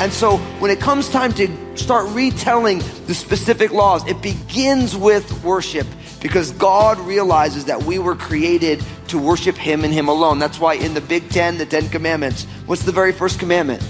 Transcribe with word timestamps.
And 0.00 0.12
so 0.14 0.38
when 0.58 0.70
it 0.70 0.80
comes 0.80 1.10
time 1.10 1.34
to 1.34 1.76
start 1.76 2.08
retelling 2.14 2.78
the 3.06 3.14
specific 3.14 3.72
laws, 3.72 4.06
it 4.06 4.22
begins 4.22 4.96
with 4.96 5.44
worship 5.44 5.86
because 6.20 6.52
God 6.52 6.98
realizes 7.00 7.66
that 7.66 7.82
we 7.82 7.98
were 7.98 8.16
created 8.16 8.82
to 9.08 9.18
worship 9.18 9.56
Him 9.56 9.84
and 9.84 9.92
Him 9.92 10.08
alone. 10.08 10.38
That's 10.38 10.58
why 10.58 10.74
in 10.74 10.94
the 10.94 11.00
Big 11.00 11.28
Ten, 11.30 11.58
the 11.58 11.66
Ten 11.66 11.88
Commandments, 11.88 12.44
what's 12.66 12.82
the 12.82 12.92
very 12.92 13.12
first 13.12 13.38
commandment? 13.38 13.82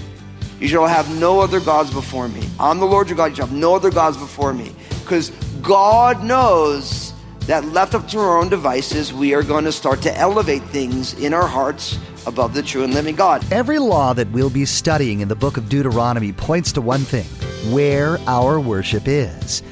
You 0.59 0.67
shall 0.67 0.87
have 0.87 1.09
no 1.19 1.39
other 1.39 1.59
gods 1.59 1.91
before 1.91 2.27
me. 2.27 2.47
I'm 2.59 2.79
the 2.79 2.85
Lord 2.85 3.07
your 3.07 3.15
God. 3.15 3.31
You 3.31 3.35
shall 3.37 3.47
have 3.47 3.55
no 3.55 3.75
other 3.75 3.91
gods 3.91 4.17
before 4.17 4.53
me. 4.53 4.75
Because 5.01 5.29
God 5.61 6.23
knows 6.23 7.13
that 7.41 7.65
left 7.65 7.95
up 7.95 8.07
to 8.09 8.19
our 8.19 8.37
own 8.37 8.49
devices, 8.49 9.13
we 9.13 9.33
are 9.33 9.41
going 9.41 9.63
to 9.63 9.71
start 9.71 10.01
to 10.03 10.15
elevate 10.17 10.61
things 10.63 11.13
in 11.13 11.33
our 11.33 11.47
hearts 11.47 11.97
above 12.27 12.53
the 12.53 12.61
true 12.61 12.83
and 12.83 12.93
living 12.93 13.15
God. 13.15 13.43
Every 13.51 13.79
law 13.79 14.13
that 14.13 14.29
we'll 14.31 14.49
be 14.49 14.65
studying 14.65 15.21
in 15.21 15.29
the 15.29 15.35
book 15.35 15.57
of 15.57 15.69
Deuteronomy 15.69 16.33
points 16.33 16.73
to 16.73 16.81
one 16.81 17.01
thing 17.01 17.25
where 17.73 18.19
our 18.27 18.59
worship 18.59 19.07
is. 19.07 19.63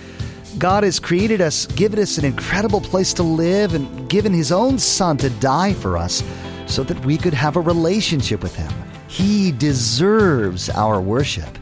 God 0.57 0.83
has 0.83 0.99
created 0.99 1.39
us, 1.39 1.67
given 1.67 1.99
us 1.99 2.17
an 2.17 2.25
incredible 2.25 2.81
place 2.81 3.13
to 3.13 3.23
live, 3.23 3.75
and 3.75 4.09
given 4.09 4.33
His 4.33 4.51
own 4.51 4.79
Son 4.79 5.15
to 5.17 5.29
die 5.29 5.73
for 5.73 5.97
us 5.97 6.23
so 6.65 6.83
that 6.83 7.03
we 7.05 7.17
could 7.17 7.33
have 7.33 7.57
a 7.57 7.61
relationship 7.61 8.41
with 8.41 8.55
Him. 8.55 8.71
He 9.07 9.51
deserves 9.51 10.69
our 10.69 10.99
worship. 10.99 11.57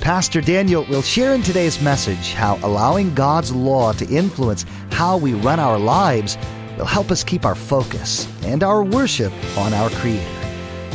Pastor 0.00 0.40
Daniel 0.40 0.86
will 0.88 1.02
share 1.02 1.34
in 1.34 1.42
today's 1.42 1.82
message 1.82 2.32
how 2.32 2.58
allowing 2.62 3.14
God's 3.14 3.52
law 3.52 3.92
to 3.92 4.08
influence 4.08 4.64
how 4.92 5.16
we 5.16 5.34
run 5.34 5.58
our 5.58 5.78
lives 5.78 6.38
will 6.78 6.86
help 6.86 7.10
us 7.10 7.24
keep 7.24 7.44
our 7.44 7.54
focus 7.56 8.26
and 8.44 8.62
our 8.62 8.84
worship 8.84 9.32
on 9.58 9.74
our 9.74 9.90
Creator. 9.90 10.24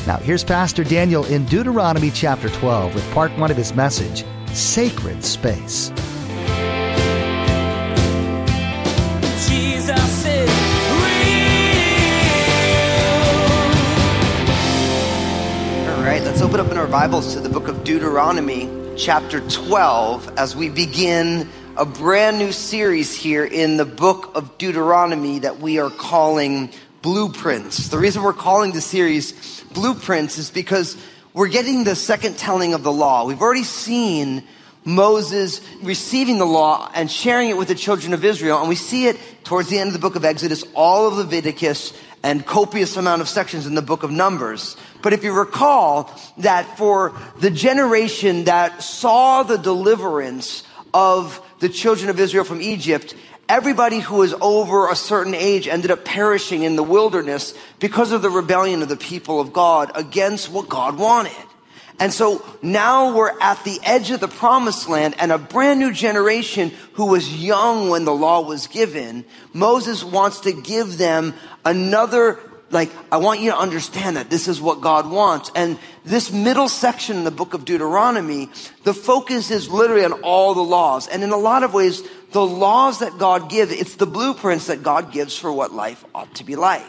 Now, 0.08 0.18
here's 0.18 0.44
Pastor 0.44 0.84
Daniel 0.84 1.26
in 1.26 1.46
Deuteronomy 1.46 2.12
chapter 2.12 2.50
12 2.50 2.96
with 2.96 3.12
part 3.12 3.36
one 3.38 3.52
of 3.52 3.58
his 3.58 3.74
message 3.74 4.24
Sacred 4.54 5.24
Space. 5.24 5.92
Open 16.56 16.68
up 16.68 16.72
in 16.72 16.78
our 16.78 16.88
Bibles 16.88 17.34
to 17.34 17.42
the 17.42 17.50
book 17.50 17.68
of 17.68 17.84
Deuteronomy, 17.84 18.70
chapter 18.96 19.42
12, 19.42 20.38
as 20.38 20.56
we 20.56 20.70
begin 20.70 21.50
a 21.76 21.86
brand 21.86 22.38
new 22.38 22.54
series 22.54 23.14
here 23.14 23.44
in 23.44 23.76
the 23.76 23.84
book 23.84 24.32
of 24.36 24.58
Deuteronomy 24.58 25.40
that 25.40 25.60
we 25.60 25.80
are 25.80 25.90
calling 25.90 26.72
Blueprints. 27.02 27.90
The 27.90 27.98
reason 27.98 28.24
we're 28.24 28.32
calling 28.32 28.72
the 28.72 28.80
series 28.80 29.66
Blueprints 29.74 30.38
is 30.38 30.50
because 30.50 30.96
we're 31.34 31.50
getting 31.50 31.84
the 31.84 31.94
second 31.94 32.38
telling 32.38 32.74
of 32.74 32.84
the 32.84 32.92
law. 32.92 33.26
We've 33.26 33.42
already 33.42 33.66
seen 33.66 34.42
Moses 34.86 35.60
receiving 35.84 36.38
the 36.38 36.46
law 36.46 36.90
and 36.96 37.12
sharing 37.12 37.50
it 37.50 37.58
with 37.58 37.68
the 37.68 37.76
children 37.76 38.14
of 38.14 38.24
Israel, 38.24 38.60
and 38.60 38.70
we 38.70 38.76
see 38.76 39.08
it 39.08 39.20
towards 39.44 39.68
the 39.68 39.78
end 39.78 39.90
of 39.90 39.94
the 39.94 40.00
book 40.00 40.16
of 40.16 40.24
Exodus, 40.24 40.64
all 40.74 41.06
of 41.06 41.16
Leviticus, 41.16 41.92
and 42.26 42.44
copious 42.44 42.98
amount 42.98 43.22
of 43.22 43.30
sections 43.30 43.68
in 43.68 43.76
the 43.76 43.84
book 43.84 44.02
of 44.02 44.10
Numbers. 44.10 44.76
But 45.04 45.14
if 45.14 45.24
you 45.24 45.32
recall 45.32 46.12
that 46.40 46.76
for 46.76 47.14
the 47.40 47.52
generation 47.52 48.46
that 48.46 48.82
saw 48.82 49.44
the 49.44 49.60
deliverance 49.60 50.64
of 50.92 51.40
the 51.60 51.70
children 51.70 52.10
of 52.10 52.20
Israel 52.20 52.44
from 52.44 52.64
Egypt, 52.64 53.14
everybody 53.48 54.00
who 54.00 54.16
was 54.16 54.34
over 54.42 54.90
a 54.90 54.96
certain 54.96 55.36
age 55.36 55.68
ended 55.68 55.92
up 55.92 56.04
perishing 56.04 56.64
in 56.64 56.76
the 56.76 56.82
wilderness 56.82 57.54
because 57.80 58.12
of 58.12 58.24
the 58.24 58.32
rebellion 58.32 58.82
of 58.82 58.90
the 58.90 58.98
people 58.98 59.40
of 59.40 59.54
God 59.54 59.92
against 59.94 60.50
what 60.50 60.68
God 60.68 60.98
wanted. 60.98 61.32
And 62.00 62.14
so 62.14 62.46
now 62.62 63.16
we're 63.16 63.40
at 63.40 63.64
the 63.64 63.80
edge 63.84 64.12
of 64.12 64.20
the 64.20 64.28
promised 64.28 64.90
land 64.90 65.16
and 65.18 65.32
a 65.32 65.38
brand 65.38 65.80
new 65.80 65.94
generation 65.94 66.72
who 66.94 67.06
was 67.08 67.42
young 67.42 67.90
when 67.90 68.04
the 68.04 68.14
law 68.14 68.42
was 68.42 68.68
given. 68.68 69.24
Moses 69.54 70.04
wants 70.04 70.42
to 70.42 70.52
give 70.52 70.98
them 70.98 71.34
another, 71.64 72.40
like, 72.70 72.92
I 73.12 73.18
want 73.18 73.40
you 73.40 73.52
to 73.52 73.58
understand 73.58 74.18
that 74.18 74.30
this 74.30 74.50
is 74.50 74.60
what 74.60 74.82
God 74.82 75.10
wants. 75.10 75.52
And 75.56 75.80
this 76.04 76.34
middle 76.34 76.68
section 76.68 77.16
in 77.16 77.24
the 77.24 77.32
book 77.32 77.54
of 77.54 77.64
Deuteronomy, 77.64 78.50
the 78.84 78.94
focus 78.94 79.50
is 79.50 79.70
literally 79.70 80.04
on 80.04 80.14
all 80.22 80.54
the 80.54 80.64
laws. 80.64 81.08
And 81.08 81.24
in 81.24 81.32
a 81.32 81.38
lot 81.38 81.64
of 81.64 81.74
ways, 81.74 82.04
the 82.32 82.46
laws 82.46 83.00
that 83.00 83.18
God 83.18 83.50
gives, 83.50 83.72
it's 83.72 83.96
the 83.96 84.06
blueprints 84.06 84.68
that 84.68 84.84
God 84.84 85.14
gives 85.14 85.38
for 85.38 85.52
what 85.52 85.72
life 85.72 86.04
ought 86.14 86.36
to 86.36 86.44
be 86.44 86.58
like. 86.58 86.84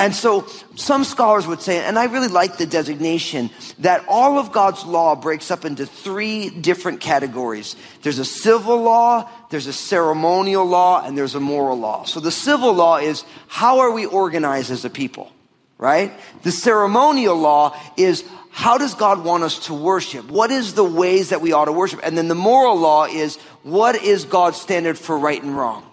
And 0.00 0.14
so 0.14 0.46
some 0.76 1.02
scholars 1.02 1.46
would 1.46 1.60
say, 1.60 1.84
and 1.84 1.98
I 1.98 2.04
really 2.04 2.28
like 2.28 2.56
the 2.56 2.66
designation, 2.66 3.50
that 3.80 4.04
all 4.08 4.38
of 4.38 4.52
God's 4.52 4.84
law 4.84 5.16
breaks 5.16 5.50
up 5.50 5.64
into 5.64 5.86
three 5.86 6.50
different 6.50 7.00
categories. 7.00 7.74
There's 8.02 8.20
a 8.20 8.24
civil 8.24 8.80
law, 8.80 9.28
there's 9.50 9.66
a 9.66 9.72
ceremonial 9.72 10.64
law, 10.64 11.04
and 11.04 11.18
there's 11.18 11.34
a 11.34 11.40
moral 11.40 11.78
law. 11.78 12.04
So 12.04 12.20
the 12.20 12.30
civil 12.30 12.72
law 12.72 12.98
is 12.98 13.24
how 13.48 13.80
are 13.80 13.90
we 13.90 14.06
organized 14.06 14.70
as 14.70 14.84
a 14.84 14.90
people, 14.90 15.32
right? 15.78 16.12
The 16.42 16.52
ceremonial 16.52 17.36
law 17.36 17.76
is 17.96 18.24
how 18.50 18.78
does 18.78 18.94
God 18.94 19.24
want 19.24 19.42
us 19.42 19.66
to 19.66 19.74
worship? 19.74 20.30
What 20.30 20.52
is 20.52 20.74
the 20.74 20.84
ways 20.84 21.30
that 21.30 21.40
we 21.40 21.52
ought 21.52 21.66
to 21.66 21.72
worship? 21.72 22.00
And 22.04 22.16
then 22.16 22.28
the 22.28 22.34
moral 22.36 22.76
law 22.76 23.06
is 23.06 23.36
what 23.64 23.96
is 23.96 24.24
God's 24.24 24.60
standard 24.60 24.96
for 24.96 25.18
right 25.18 25.42
and 25.42 25.56
wrong? 25.56 25.87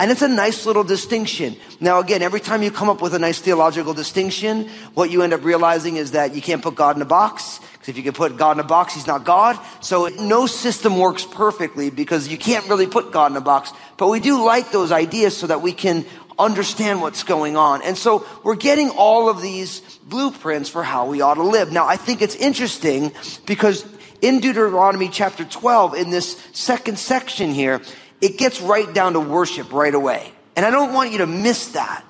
And 0.00 0.10
it's 0.10 0.22
a 0.22 0.28
nice 0.28 0.64
little 0.64 0.82
distinction. 0.82 1.56
Now, 1.78 2.00
again, 2.00 2.22
every 2.22 2.40
time 2.40 2.62
you 2.62 2.70
come 2.70 2.88
up 2.88 3.02
with 3.02 3.12
a 3.12 3.18
nice 3.18 3.38
theological 3.38 3.92
distinction, 3.92 4.66
what 4.94 5.10
you 5.10 5.20
end 5.20 5.34
up 5.34 5.44
realizing 5.44 5.96
is 5.96 6.12
that 6.12 6.34
you 6.34 6.40
can't 6.40 6.62
put 6.62 6.74
God 6.74 6.96
in 6.96 7.02
a 7.02 7.04
box. 7.04 7.60
Because 7.72 7.90
if 7.90 7.98
you 7.98 8.02
can 8.02 8.14
put 8.14 8.38
God 8.38 8.52
in 8.52 8.60
a 8.60 8.66
box, 8.66 8.94
he's 8.94 9.06
not 9.06 9.26
God. 9.26 9.58
So 9.82 10.08
no 10.08 10.46
system 10.46 10.98
works 10.98 11.26
perfectly 11.26 11.90
because 11.90 12.28
you 12.28 12.38
can't 12.38 12.66
really 12.66 12.86
put 12.86 13.12
God 13.12 13.30
in 13.30 13.36
a 13.36 13.42
box. 13.42 13.74
But 13.98 14.08
we 14.08 14.20
do 14.20 14.42
like 14.42 14.72
those 14.72 14.90
ideas 14.90 15.36
so 15.36 15.46
that 15.48 15.60
we 15.60 15.72
can 15.72 16.06
understand 16.38 17.02
what's 17.02 17.22
going 17.22 17.58
on. 17.58 17.82
And 17.82 17.98
so 17.98 18.26
we're 18.42 18.56
getting 18.56 18.88
all 18.88 19.28
of 19.28 19.42
these 19.42 19.80
blueprints 20.08 20.70
for 20.70 20.82
how 20.82 21.08
we 21.08 21.20
ought 21.20 21.34
to 21.34 21.42
live. 21.42 21.72
Now, 21.72 21.86
I 21.86 21.96
think 21.96 22.22
it's 22.22 22.36
interesting 22.36 23.12
because 23.44 23.84
in 24.22 24.40
Deuteronomy 24.40 25.08
chapter 25.08 25.44
12, 25.44 25.94
in 25.94 26.10
this 26.10 26.38
second 26.52 26.98
section 26.98 27.52
here, 27.52 27.82
it 28.20 28.38
gets 28.38 28.60
right 28.60 28.92
down 28.92 29.14
to 29.14 29.20
worship 29.20 29.72
right 29.72 29.94
away. 29.94 30.32
And 30.56 30.66
I 30.66 30.70
don't 30.70 30.92
want 30.92 31.12
you 31.12 31.18
to 31.18 31.26
miss 31.26 31.68
that 31.68 32.04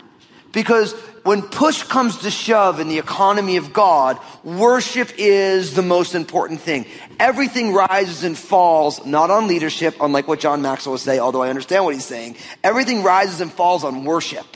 because 0.53 0.93
when 1.23 1.43
push 1.43 1.83
comes 1.83 2.19
to 2.19 2.31
shove 2.31 2.81
in 2.81 2.89
the 2.89 2.99
economy 2.99 3.57
of 3.57 3.73
God, 3.73 4.19
worship 4.43 5.11
is 5.19 5.75
the 5.75 5.83
most 5.83 6.15
important 6.15 6.61
thing. 6.61 6.87
Everything 7.19 7.73
rises 7.73 8.25
and 8.25 8.37
falls, 8.37 9.05
not 9.05 9.31
on 9.31 9.47
leadership, 9.47 9.97
unlike 10.01 10.27
what 10.27 10.41
John 10.41 10.63
Maxwell 10.63 10.95
would 10.95 11.01
say, 11.01 11.19
although 11.19 11.43
I 11.43 11.51
understand 11.51 11.85
what 11.85 11.95
he's 11.95 12.07
saying. 12.07 12.37
Everything 12.65 13.03
rises 13.03 13.41
and 13.41 13.53
falls 13.53 13.85
on 13.85 14.05
worship. 14.05 14.47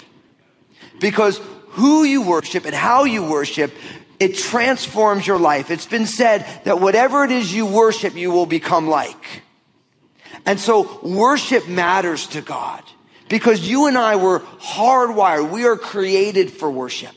Because 1.01 1.39
who 1.71 2.05
you 2.05 2.23
worship 2.23 2.65
and 2.65 2.75
how 2.75 3.05
you 3.05 3.23
worship, 3.23 3.73
it 4.19 4.37
transforms 4.37 5.27
your 5.27 5.39
life. 5.39 5.71
It's 5.71 5.87
been 5.87 6.07
said 6.07 6.47
that 6.65 6.81
whatever 6.81 7.25
it 7.25 7.31
is 7.31 7.53
you 7.53 7.67
worship, 7.67 8.15
you 8.15 8.31
will 8.31 8.47
become 8.47 8.89
like. 8.89 9.44
And 10.47 10.61
so 10.61 11.01
worship 11.03 11.69
matters 11.69 12.27
to 12.29 12.41
God 12.41 12.83
because 13.29 13.67
you 13.69 13.87
and 13.87 13.97
I 13.97 14.17
were 14.17 14.41
hardwired. 14.41 15.51
We 15.51 15.65
are 15.67 15.77
created 15.77 16.51
for 16.51 16.71
worship. 16.71 17.15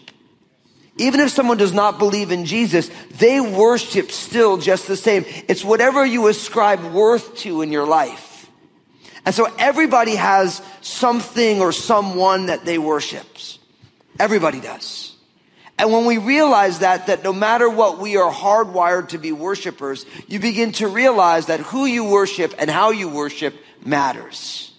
Even 0.98 1.20
if 1.20 1.30
someone 1.30 1.58
does 1.58 1.74
not 1.74 2.00
believe 2.00 2.32
in 2.32 2.46
Jesus, 2.46 2.90
they 3.18 3.40
worship 3.40 4.12
still 4.12 4.58
just 4.58 4.88
the 4.88 4.96
same. 4.96 5.26
It's 5.48 5.64
whatever 5.64 6.06
you 6.06 6.28
ascribe 6.28 6.84
worth 6.92 7.38
to 7.40 7.62
in 7.62 7.72
your 7.72 7.86
life. 7.86 8.50
And 9.26 9.36
so 9.36 9.54
everybody 9.60 10.16
has 10.16 10.62
something 10.82 11.60
or 11.60 11.72
someone 11.72 12.48
that 12.48 12.66
they 12.66 12.78
worships. 12.78 13.60
Everybody 14.20 14.60
does. 14.60 15.07
And 15.80 15.92
when 15.92 16.06
we 16.06 16.18
realize 16.18 16.80
that, 16.80 17.08
that 17.08 17.24
no 17.24 17.32
matter 17.32 17.70
what, 17.70 18.00
we 18.00 18.18
are 18.18 18.32
hardwired 18.32 19.10
to 19.10 19.20
be 19.20 19.32
worshipers, 19.32 20.06
you 20.28 20.40
begin 20.40 20.72
to 20.74 20.88
realize 20.88 21.48
that 21.48 21.60
who 21.60 21.86
you 21.86 22.06
worship 22.06 22.56
and 22.58 22.70
how 22.70 22.90
you 22.90 23.10
worship 23.10 23.56
matters. 23.86 24.74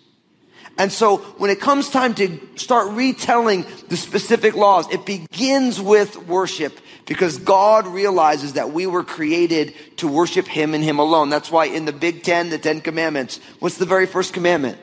And 0.77 0.93
so 0.93 1.19
when 1.39 1.50
it 1.50 1.61
comes 1.61 1.91
time 1.91 2.15
to 2.15 2.41
start 2.56 2.93
retelling 2.93 3.67
the 3.89 3.97
specific 3.97 4.55
laws, 4.55 4.89
it 4.93 5.06
begins 5.06 5.81
with 5.81 6.17
worship 6.29 6.79
because 7.06 7.39
God 7.39 7.87
realizes 7.87 8.53
that 8.53 8.71
we 8.73 8.87
were 8.87 9.03
created 9.03 9.75
to 9.97 10.09
worship 10.09 10.47
Him 10.47 10.75
and 10.75 10.85
Him 10.85 10.99
alone. 10.99 11.31
That's 11.31 11.51
why 11.51 11.67
in 11.67 11.85
the 11.85 11.93
Big 11.93 12.23
Ten, 12.23 12.51
the 12.51 12.59
Ten 12.59 12.81
Commandments, 12.81 13.41
what's 13.59 13.79
the 13.79 13.87
very 13.87 14.06
first 14.06 14.33
commandment? 14.33 14.79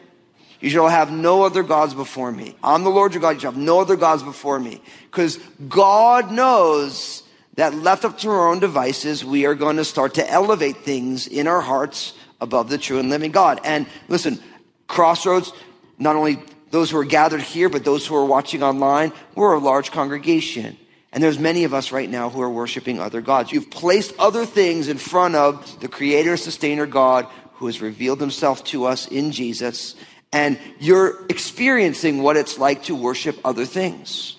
You 0.59 0.69
shall 0.69 0.87
have 0.87 1.11
no 1.11 1.43
other 1.43 1.63
gods 1.63 1.93
before 1.93 2.31
me. 2.31 2.55
I'm 2.63 2.83
the 2.83 2.89
Lord 2.89 3.13
your 3.13 3.21
God. 3.21 3.35
You 3.35 3.39
shall 3.41 3.51
have 3.51 3.61
no 3.61 3.79
other 3.79 3.95
gods 3.95 4.23
before 4.23 4.59
me. 4.59 4.81
Because 5.11 5.37
God 5.67 6.31
knows 6.31 7.23
that 7.55 7.73
left 7.73 8.05
up 8.05 8.17
to 8.19 8.29
our 8.29 8.49
own 8.49 8.59
devices, 8.59 9.23
we 9.23 9.45
are 9.45 9.55
going 9.55 9.77
to 9.77 9.85
start 9.85 10.15
to 10.15 10.29
elevate 10.29 10.77
things 10.77 11.27
in 11.27 11.47
our 11.47 11.61
hearts 11.61 12.13
above 12.41 12.69
the 12.69 12.77
true 12.77 12.99
and 12.99 13.09
living 13.09 13.31
God. 13.31 13.61
And 13.63 13.87
listen, 14.07 14.39
Crossroads, 14.87 15.51
not 15.97 16.15
only 16.15 16.39
those 16.71 16.91
who 16.91 16.97
are 16.97 17.05
gathered 17.05 17.41
here, 17.41 17.69
but 17.69 17.85
those 17.85 18.05
who 18.05 18.15
are 18.15 18.25
watching 18.25 18.61
online, 18.61 19.13
we're 19.35 19.53
a 19.53 19.59
large 19.59 19.91
congregation. 19.91 20.77
And 21.13 21.23
there's 21.23 21.39
many 21.39 21.63
of 21.63 21.73
us 21.73 21.93
right 21.93 22.09
now 22.09 22.29
who 22.29 22.41
are 22.41 22.49
worshiping 22.49 22.99
other 22.99 23.21
gods. 23.21 23.51
You've 23.51 23.71
placed 23.71 24.13
other 24.19 24.45
things 24.45 24.89
in 24.89 24.97
front 24.97 25.35
of 25.35 25.79
the 25.79 25.87
creator 25.87 26.35
sustainer 26.35 26.85
God 26.85 27.25
who 27.53 27.67
has 27.67 27.81
revealed 27.81 28.19
himself 28.19 28.65
to 28.65 28.83
us 28.83 29.07
in 29.07 29.31
Jesus. 29.31 29.95
And 30.35 30.59
you're 30.79 31.25
experiencing 31.29 32.21
what 32.21 32.35
it's 32.35 32.59
like 32.59 32.83
to 32.83 32.93
worship 32.93 33.39
other 33.45 33.63
things. 33.65 34.35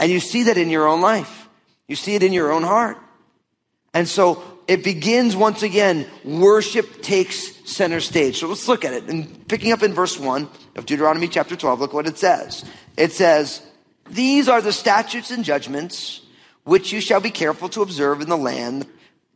And 0.00 0.10
you 0.10 0.18
see 0.18 0.42
that 0.44 0.58
in 0.58 0.68
your 0.68 0.88
own 0.88 1.00
life. 1.00 1.48
You 1.86 1.94
see 1.94 2.16
it 2.16 2.24
in 2.24 2.32
your 2.32 2.50
own 2.50 2.64
heart. 2.64 2.98
And 3.94 4.08
so 4.08 4.42
it 4.66 4.82
begins 4.82 5.36
once 5.36 5.62
again, 5.62 6.08
worship 6.24 7.02
takes 7.02 7.54
center 7.70 8.00
stage. 8.00 8.40
So 8.40 8.48
let's 8.48 8.66
look 8.66 8.84
at 8.84 8.92
it. 8.92 9.04
And 9.04 9.46
picking 9.46 9.70
up 9.70 9.84
in 9.84 9.94
verse 9.94 10.18
1 10.18 10.48
of 10.74 10.86
Deuteronomy 10.86 11.28
chapter 11.28 11.54
12, 11.54 11.78
look 11.78 11.92
what 11.92 12.08
it 12.08 12.18
says. 12.18 12.64
It 12.96 13.12
says, 13.12 13.62
These 14.08 14.48
are 14.48 14.60
the 14.60 14.72
statutes 14.72 15.30
and 15.30 15.44
judgments 15.44 16.22
which 16.64 16.92
you 16.92 17.00
shall 17.00 17.20
be 17.20 17.30
careful 17.30 17.68
to 17.68 17.82
observe 17.82 18.22
in 18.22 18.28
the 18.28 18.36
land 18.36 18.88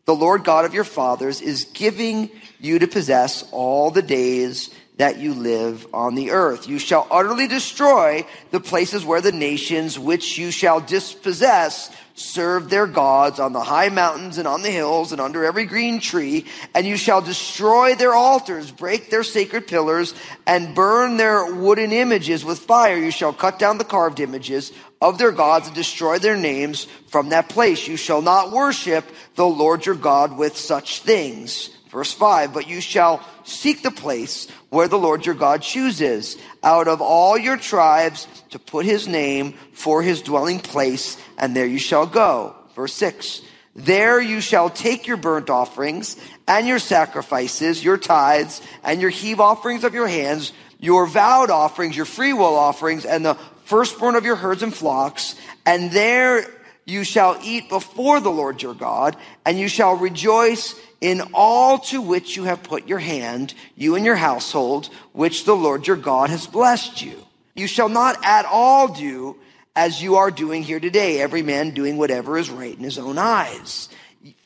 the 0.05 0.15
Lord 0.15 0.45
God 0.45 0.65
of 0.65 0.75
your 0.75 0.85
fathers 0.85 1.41
is 1.41 1.65
giving 1.73 2.31
you 2.61 2.79
to 2.79 2.87
possess 2.87 3.49
all 3.53 3.91
the 3.91 4.03
days 4.03 4.71
that 4.97 5.19
you 5.19 5.35
live 5.35 5.87
on 5.93 6.15
the 6.15 6.31
earth. 6.31 6.69
You 6.69 6.79
shall 6.79 7.07
utterly 7.11 7.49
destroy 7.49 8.25
the 8.53 8.61
places 8.61 9.05
where 9.05 9.21
the 9.21 9.33
nations 9.33 9.99
which 9.99 10.39
you 10.39 10.51
shall 10.51 10.81
dispossess 10.81 11.91
serve 12.17 12.71
their 12.71 12.87
gods 12.87 13.41
on 13.41 13.53
the 13.53 13.61
high 13.61 13.89
mountains 13.89 14.39
and 14.39 14.47
on 14.47 14.63
the 14.63 14.71
hills 14.71 15.11
and 15.11 15.21
under 15.21 15.45
every 15.45 15.65
green 15.65 15.99
tree, 15.99 16.47
and 16.73 16.87
you 16.87 16.97
shall 16.97 17.21
destroy 17.21 17.97
their 17.97 18.15
altars, 18.15 18.71
break 18.71 19.11
their 19.11 19.25
sacred 19.25 19.67
pillars, 19.67 20.15
and 20.47 20.77
burn 20.77 21.17
their 21.17 21.53
wooden 21.53 21.91
images 21.91 22.45
with 22.45 22.61
fire. 22.61 22.97
You 22.97 23.11
shall 23.11 23.33
cut 23.33 23.59
down 23.59 23.79
the 23.79 23.85
carved 23.85 24.21
images 24.21 24.73
of 25.01 25.19
their 25.19 25.33
gods 25.33 25.67
and 25.67 25.75
destroy 25.75 26.21
their 26.21 26.37
names 26.37 26.85
from 27.09 27.31
that 27.31 27.49
place. 27.49 27.89
You 27.89 27.97
shall 27.97 28.23
not 28.23 28.53
worship 28.53 29.05
the 29.35 29.47
Lord 29.47 29.85
your 29.85 29.97
God 29.97 30.39
with 30.39 30.57
such 30.57 31.01
things. 31.01 31.71
Verse 31.91 32.13
5, 32.13 32.53
but 32.53 32.69
you 32.69 32.81
shall 32.81 33.25
seek 33.45 33.83
the 33.83 33.91
place 33.91 34.49
where 34.75 34.89
the 34.89 34.99
Lord 34.99 35.25
your 35.25 35.37
God 35.37 35.63
chooses 35.63 36.37
out 36.63 36.89
of 36.89 37.01
all 37.01 37.39
your 37.39 37.57
tribes 37.57 38.27
to 38.51 38.59
put 38.59 38.85
his 38.85 39.07
name 39.07 39.53
for 39.73 40.03
his 40.03 40.21
dwelling 40.21 40.59
place, 40.59 41.17
and 41.39 41.55
there 41.55 41.65
you 41.65 41.79
shall 41.79 42.07
go. 42.07 42.57
Verse 42.75 42.93
6, 42.95 43.41
there 43.77 44.21
you 44.21 44.41
shall 44.41 44.69
take 44.69 45.07
your 45.07 45.17
burnt 45.17 45.49
offerings 45.49 46.17
and 46.49 46.67
your 46.67 46.81
sacrifices, 46.81 47.85
your 47.85 47.97
tithes 47.97 48.61
and 48.83 49.01
your 49.01 49.11
heave 49.11 49.39
offerings 49.39 49.85
of 49.85 49.95
your 49.95 50.09
hands, 50.09 50.53
your 50.81 51.07
vowed 51.07 51.51
offerings, 51.51 51.97
your 51.97 52.05
freewill 52.05 52.57
offerings, 52.57 53.05
and 53.05 53.25
the 53.25 53.39
firstborn 53.67 54.17
of 54.17 54.25
your 54.25 54.37
herds 54.37 54.65
and 54.65 54.75
flocks, 54.75 55.37
and 55.65 55.93
there 55.93 56.45
you 56.85 57.05
shall 57.05 57.39
eat 57.43 57.69
before 57.69 58.21
the 58.21 58.31
Lord 58.31 58.61
your 58.61 58.75
God, 58.75 59.17
and 59.47 59.59
you 59.59 59.69
shall 59.69 59.97
rejoice 59.97 60.75
in 61.05 61.21
all 61.35 61.81
to 61.81 62.01
which 62.01 62.35
you 62.35 62.45
have 62.45 62.63
put 62.63 62.89
your 62.89 62.99
hand, 62.99 63.53
you 63.77 63.95
and 63.95 64.07
your 64.07 64.17
household, 64.17 64.89
which 65.13 65.45
the 65.45 65.55
Lord 65.55 65.87
your 65.87 65.99
God 65.99 66.31
has 66.31 66.47
blessed 66.47 67.03
you. 67.03 67.27
You 67.55 67.67
shall 67.67 67.91
not 67.91 68.25
at 68.25 68.47
all 68.47 68.89
do 68.89 69.37
as 69.77 70.03
you 70.03 70.17
are 70.17 70.31
doing 70.31 70.63
here 70.63 70.81
today, 70.81 71.21
every 71.21 71.43
man 71.43 71.73
doing 71.73 71.99
whatever 71.99 72.39
is 72.39 72.49
right 72.49 72.75
in 72.75 72.83
his 72.83 72.97
own 72.97 73.19
eyes. 73.19 73.91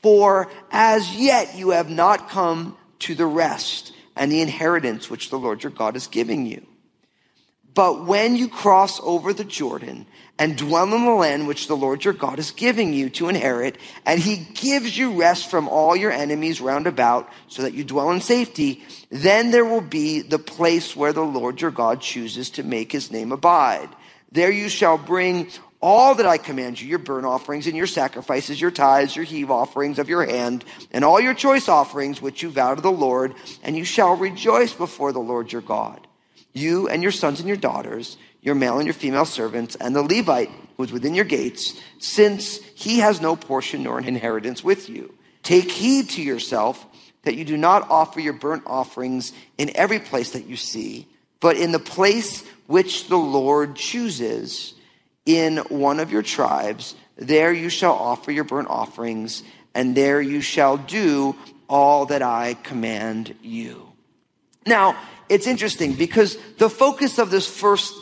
For 0.03 0.51
as 0.73 1.15
yet 1.15 1.55
you 1.55 1.71
have 1.71 1.91
not 1.91 2.29
come 2.29 2.77
to 3.01 3.15
the 3.15 3.25
rest 3.25 3.93
and 4.17 4.33
the 4.33 4.41
inheritance 4.41 5.09
which 5.09 5.31
the 5.31 5.39
Lord 5.39 5.63
your 5.63 5.71
God 5.71 5.95
is 5.95 6.09
giving 6.09 6.45
you. 6.45 6.67
But 7.73 8.05
when 8.05 8.35
you 8.35 8.49
cross 8.49 8.99
over 9.05 9.33
the 9.33 9.45
Jordan 9.45 10.07
and 10.39 10.57
dwell 10.57 10.95
in 10.95 11.05
the 11.05 11.11
land 11.11 11.47
which 11.49 11.67
the 11.67 11.77
Lord 11.77 12.05
your 12.05 12.15
God 12.15 12.39
is 12.39 12.53
giving 12.53 12.93
you 12.93 13.11
to 13.11 13.29
inherit, 13.29 13.77
and 14.07 14.21
he 14.21 14.37
gives 14.55 14.97
you 14.97 15.21
rest 15.21 15.51
from 15.51 15.69
all 15.69 15.97
your 15.97 16.13
enemies 16.13 16.61
round 16.61 16.87
about, 16.87 17.29
so 17.49 17.63
that 17.63 17.75
you 17.75 17.85
dwell 17.85 18.11
in 18.13 18.21
safety, 18.21 18.83
then 19.11 19.51
there 19.51 19.65
will 19.65 19.81
be 19.81 20.21
the 20.21 20.39
place 20.39 20.95
where 20.95 21.13
the 21.13 21.23
Lord 21.23 21.61
your 21.61 21.71
God 21.71 22.01
chooses 22.01 22.51
to 22.51 22.63
make 22.63 22.93
his 22.93 23.11
name 23.11 23.33
abide. 23.33 23.89
There 24.31 24.53
you 24.53 24.69
shall 24.69 24.99
bring 24.99 25.49
all 25.81 26.17
that 26.17 26.27
I 26.27 26.39
command 26.39 26.81
you, 26.81 26.89
your 26.89 26.99
burnt 26.99 27.25
offerings 27.25 27.67
and 27.67 27.77
your 27.77 27.87
sacrifices, 27.87 28.61
your 28.61 28.71
tithes, 28.71 29.15
your 29.15 29.25
heave 29.25 29.51
offerings 29.51 29.99
of 29.99 30.09
your 30.09 30.25
hand, 30.25 30.65
and 30.91 31.05
all 31.05 31.21
your 31.21 31.35
choice 31.35 31.69
offerings 31.69 32.21
which 32.21 32.43
you 32.43 32.51
vow 32.51 32.75
to 32.75 32.83
the 32.83 32.91
Lord, 32.91 33.35
and 33.63 33.77
you 33.77 33.85
shall 33.85 34.17
rejoice 34.17 34.73
before 34.73 35.13
the 35.13 35.21
Lord 35.21 35.53
your 35.53 35.63
God. 35.63 36.07
You 36.53 36.89
and 36.89 37.03
your 37.03 37.13
sons 37.13 37.39
and 37.39 37.47
your 37.47 37.57
daughters, 37.57 38.17
your 38.41 38.55
male 38.55 38.79
and 38.79 38.87
your 38.87 38.95
female 38.95 39.25
servants, 39.25 39.77
and 39.77 39.95
the 39.95 40.03
Levite 40.03 40.51
who 40.77 40.85
is 40.85 40.93
within 40.93 41.15
your 41.15 41.25
gates, 41.25 41.75
since 41.99 42.59
he 42.75 43.01
has 43.01 43.21
no 43.21 43.35
portion 43.35 43.83
nor 43.83 43.99
an 43.99 44.05
inheritance 44.05 44.63
with 44.63 44.89
you. 44.89 45.13
Take 45.43 45.71
heed 45.71 46.11
to 46.11 46.23
yourself 46.23 46.85
that 47.23 47.35
you 47.35 47.45
do 47.45 47.57
not 47.57 47.91
offer 47.91 48.21
your 48.21 48.33
burnt 48.33 48.63
offerings 48.67 49.33
in 49.59 49.77
every 49.77 49.99
place 49.99 50.31
that 50.31 50.47
you 50.47 50.57
see, 50.57 51.09
but 51.41 51.57
in 51.57 51.73
the 51.73 51.79
place 51.79 52.45
which 52.67 53.09
the 53.09 53.17
Lord 53.17 53.77
chooses 53.77 54.75
in 55.27 55.59
one 55.69 56.01
of 56.01 56.13
your 56.13 56.23
tribes, 56.23 56.95
there 57.17 57.53
you 57.53 57.69
shall 57.69 57.93
offer 57.95 58.31
your 58.31 58.45
burnt 58.45 58.69
offerings, 58.71 59.43
and 59.75 59.97
there 59.97 60.21
you 60.21 60.41
shall 60.41 60.77
do 60.77 61.35
all 61.69 62.07
that 62.07 62.23
I 62.23 62.55
command 62.55 63.35
you. 63.43 63.93
Now, 64.65 64.97
it's 65.29 65.47
interesting 65.47 65.95
because 65.95 66.39
the 66.59 66.71
focus 66.71 67.19
of 67.19 67.31
this 67.31 67.47
first 67.47 67.95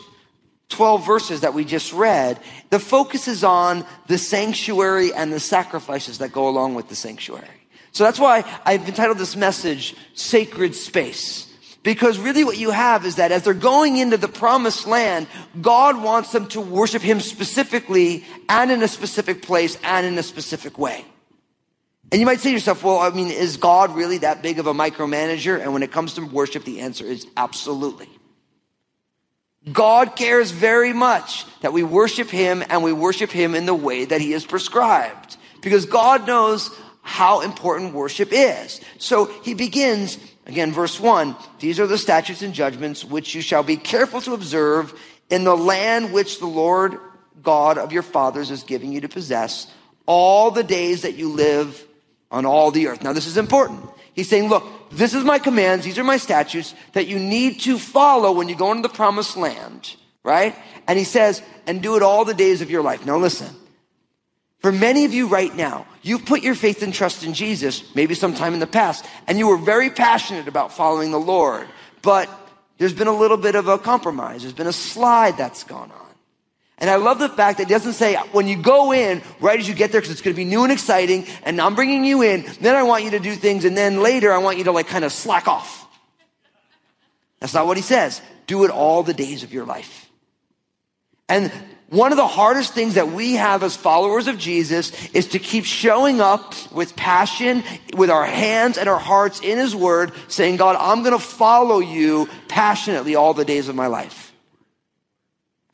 12 0.69 1.05
verses 1.05 1.41
that 1.41 1.53
we 1.53 1.63
just 1.63 1.93
read, 1.93 2.39
the 2.69 2.79
focus 2.79 3.27
is 3.27 3.43
on 3.43 3.85
the 4.07 4.17
sanctuary 4.17 5.13
and 5.13 5.31
the 5.31 5.39
sacrifices 5.39 6.17
that 6.17 6.31
go 6.31 6.49
along 6.49 6.75
with 6.75 6.89
the 6.89 6.95
sanctuary. 6.95 7.47
So 7.91 8.03
that's 8.03 8.19
why 8.19 8.43
I've 8.65 8.87
entitled 8.87 9.17
this 9.17 9.35
message 9.35 9.95
Sacred 10.13 10.75
Space. 10.75 11.45
Because 11.83 12.19
really 12.19 12.43
what 12.43 12.57
you 12.57 12.71
have 12.71 13.05
is 13.05 13.15
that 13.15 13.31
as 13.31 13.43
they're 13.43 13.53
going 13.53 13.97
into 13.97 14.17
the 14.17 14.27
promised 14.27 14.85
land, 14.87 15.27
God 15.61 16.03
wants 16.03 16.33
them 16.33 16.47
to 16.47 16.59
worship 16.59 17.01
Him 17.01 17.21
specifically 17.21 18.25
and 18.49 18.71
in 18.71 18.83
a 18.83 18.89
specific 18.89 19.41
place 19.41 19.77
and 19.83 20.05
in 20.05 20.17
a 20.17 20.23
specific 20.23 20.77
way. 20.77 21.05
And 22.11 22.19
you 22.19 22.25
might 22.25 22.39
say 22.39 22.49
to 22.49 22.53
yourself, 22.53 22.83
well, 22.83 22.99
I 22.99 23.09
mean, 23.09 23.31
is 23.31 23.57
God 23.57 23.95
really 23.95 24.17
that 24.19 24.41
big 24.41 24.59
of 24.59 24.67
a 24.67 24.73
micromanager? 24.73 25.61
And 25.61 25.73
when 25.73 25.81
it 25.81 25.91
comes 25.91 26.13
to 26.15 26.25
worship, 26.25 26.65
the 26.65 26.81
answer 26.81 27.05
is 27.05 27.25
absolutely. 27.37 28.09
God 29.71 30.15
cares 30.15 30.51
very 30.51 30.93
much 30.93 31.45
that 31.61 31.73
we 31.73 31.83
worship 31.83 32.29
Him 32.29 32.63
and 32.69 32.83
we 32.83 32.93
worship 32.93 33.31
Him 33.31 33.55
in 33.55 33.65
the 33.65 33.75
way 33.75 34.05
that 34.05 34.21
He 34.21 34.31
has 34.31 34.45
prescribed. 34.45 35.37
Because 35.61 35.85
God 35.85 36.27
knows 36.27 36.69
how 37.01 37.41
important 37.41 37.93
worship 37.93 38.29
is. 38.31 38.81
So 38.97 39.25
He 39.43 39.53
begins, 39.53 40.17
again, 40.45 40.71
verse 40.71 40.99
one, 40.99 41.35
these 41.59 41.79
are 41.79 41.87
the 41.87 41.97
statutes 41.97 42.41
and 42.41 42.53
judgments 42.53 43.03
which 43.03 43.33
you 43.35 43.41
shall 43.41 43.63
be 43.63 43.77
careful 43.77 44.21
to 44.21 44.33
observe 44.33 44.93
in 45.29 45.43
the 45.43 45.55
land 45.55 46.13
which 46.13 46.39
the 46.39 46.47
Lord 46.47 46.97
God 47.41 47.77
of 47.77 47.91
your 47.91 48.03
fathers 48.03 48.51
is 48.51 48.63
giving 48.63 48.91
you 48.91 49.01
to 49.01 49.09
possess 49.09 49.67
all 50.05 50.51
the 50.51 50.63
days 50.63 51.01
that 51.01 51.15
you 51.15 51.29
live 51.29 51.85
on 52.31 52.45
all 52.45 52.71
the 52.71 52.87
earth. 52.87 53.03
Now 53.03 53.13
this 53.13 53.27
is 53.27 53.37
important. 53.37 53.83
He's 54.13 54.29
saying, 54.29 54.49
look, 54.49 54.65
this 54.91 55.13
is 55.13 55.23
my 55.23 55.39
commands. 55.39 55.85
These 55.85 55.99
are 55.99 56.03
my 56.03 56.17
statutes 56.17 56.73
that 56.93 57.07
you 57.07 57.19
need 57.19 57.61
to 57.61 57.77
follow 57.77 58.31
when 58.31 58.49
you 58.49 58.55
go 58.55 58.71
into 58.71 58.87
the 58.87 58.93
promised 58.93 59.37
land, 59.37 59.95
right? 60.23 60.55
And 60.87 60.97
he 60.97 61.05
says, 61.05 61.41
and 61.65 61.81
do 61.81 61.95
it 61.95 62.03
all 62.03 62.25
the 62.25 62.33
days 62.33 62.61
of 62.61 62.71
your 62.71 62.81
life. 62.81 63.05
Now 63.05 63.17
listen, 63.17 63.53
for 64.59 64.71
many 64.71 65.05
of 65.05 65.13
you 65.13 65.27
right 65.27 65.55
now, 65.55 65.85
you've 66.01 66.25
put 66.25 66.41
your 66.41 66.55
faith 66.55 66.81
and 66.81 66.93
trust 66.93 67.23
in 67.23 67.33
Jesus, 67.33 67.83
maybe 67.95 68.15
sometime 68.15 68.53
in 68.53 68.59
the 68.59 68.67
past, 68.67 69.05
and 69.27 69.37
you 69.37 69.47
were 69.47 69.57
very 69.57 69.89
passionate 69.89 70.47
about 70.47 70.73
following 70.73 71.11
the 71.11 71.19
Lord, 71.19 71.67
but 72.01 72.29
there's 72.77 72.93
been 72.93 73.07
a 73.07 73.15
little 73.15 73.37
bit 73.37 73.55
of 73.55 73.67
a 73.67 73.77
compromise. 73.77 74.41
There's 74.41 74.53
been 74.53 74.67
a 74.67 74.73
slide 74.73 75.37
that's 75.37 75.63
gone 75.63 75.91
on. 75.91 76.06
And 76.79 76.89
I 76.89 76.97
love 76.97 77.17
the 77.17 77.29
fact 77.29 77.57
that 77.57 77.67
it 77.67 77.69
doesn't 77.69 77.93
say 77.93 78.15
when 78.31 78.47
you 78.47 78.61
go 78.61 78.93
in, 78.93 79.23
right 79.39 79.59
as 79.59 79.67
you 79.67 79.73
get 79.73 79.91
there, 79.91 79.99
because 79.99 80.11
it's 80.11 80.21
going 80.21 80.35
to 80.35 80.37
be 80.37 80.45
new 80.45 80.63
and 80.63 80.71
exciting, 80.71 81.25
and 81.43 81.59
I'm 81.59 81.73
bringing 81.73 82.05
you 82.05 82.21
in, 82.21 82.45
then 82.61 82.75
I 82.75 82.83
want 82.83 83.03
you 83.03 83.11
to 83.11 83.19
do 83.19 83.33
things, 83.33 83.65
and 83.65 83.75
then 83.75 84.01
later 84.03 84.31
I 84.31 84.37
want 84.37 84.59
you 84.59 84.65
to 84.65 84.71
like 84.71 84.87
kind 84.87 85.03
of 85.03 85.11
slack 85.11 85.47
off. 85.47 85.87
That's 87.39 87.53
not 87.53 87.65
what 87.65 87.77
he 87.77 87.83
says. 87.83 88.21
Do 88.45 88.63
it 88.63 88.71
all 88.71 89.03
the 89.03 89.13
days 89.13 89.43
of 89.43 89.53
your 89.53 89.65
life. 89.65 90.09
And 91.29 91.51
one 91.89 92.11
of 92.11 92.17
the 92.17 92.27
hardest 92.27 92.73
things 92.73 92.95
that 92.95 93.09
we 93.09 93.33
have 93.33 93.63
as 93.63 93.75
followers 93.75 94.27
of 94.27 94.37
Jesus 94.37 94.91
is 95.11 95.29
to 95.29 95.39
keep 95.39 95.65
showing 95.65 96.21
up 96.21 96.53
with 96.71 96.95
passion, 96.95 97.63
with 97.95 98.09
our 98.09 98.25
hands 98.25 98.77
and 98.77 98.87
our 98.87 98.99
hearts 98.99 99.39
in 99.39 99.57
His 99.57 99.75
Word, 99.75 100.11
saying, 100.27 100.57
God, 100.57 100.75
I'm 100.77 101.03
going 101.03 101.17
to 101.17 101.23
follow 101.23 101.79
you 101.79 102.29
passionately 102.47 103.15
all 103.15 103.33
the 103.33 103.45
days 103.45 103.67
of 103.67 103.75
my 103.75 103.87
life. 103.87 104.26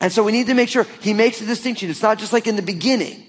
And 0.00 0.12
so 0.12 0.22
we 0.22 0.32
need 0.32 0.48
to 0.48 0.54
make 0.54 0.68
sure 0.68 0.86
He 1.00 1.14
makes 1.14 1.40
a 1.40 1.46
distinction. 1.46 1.90
It's 1.90 2.02
not 2.02 2.18
just 2.18 2.32
like 2.32 2.46
in 2.46 2.56
the 2.56 2.62
beginning. 2.62 3.24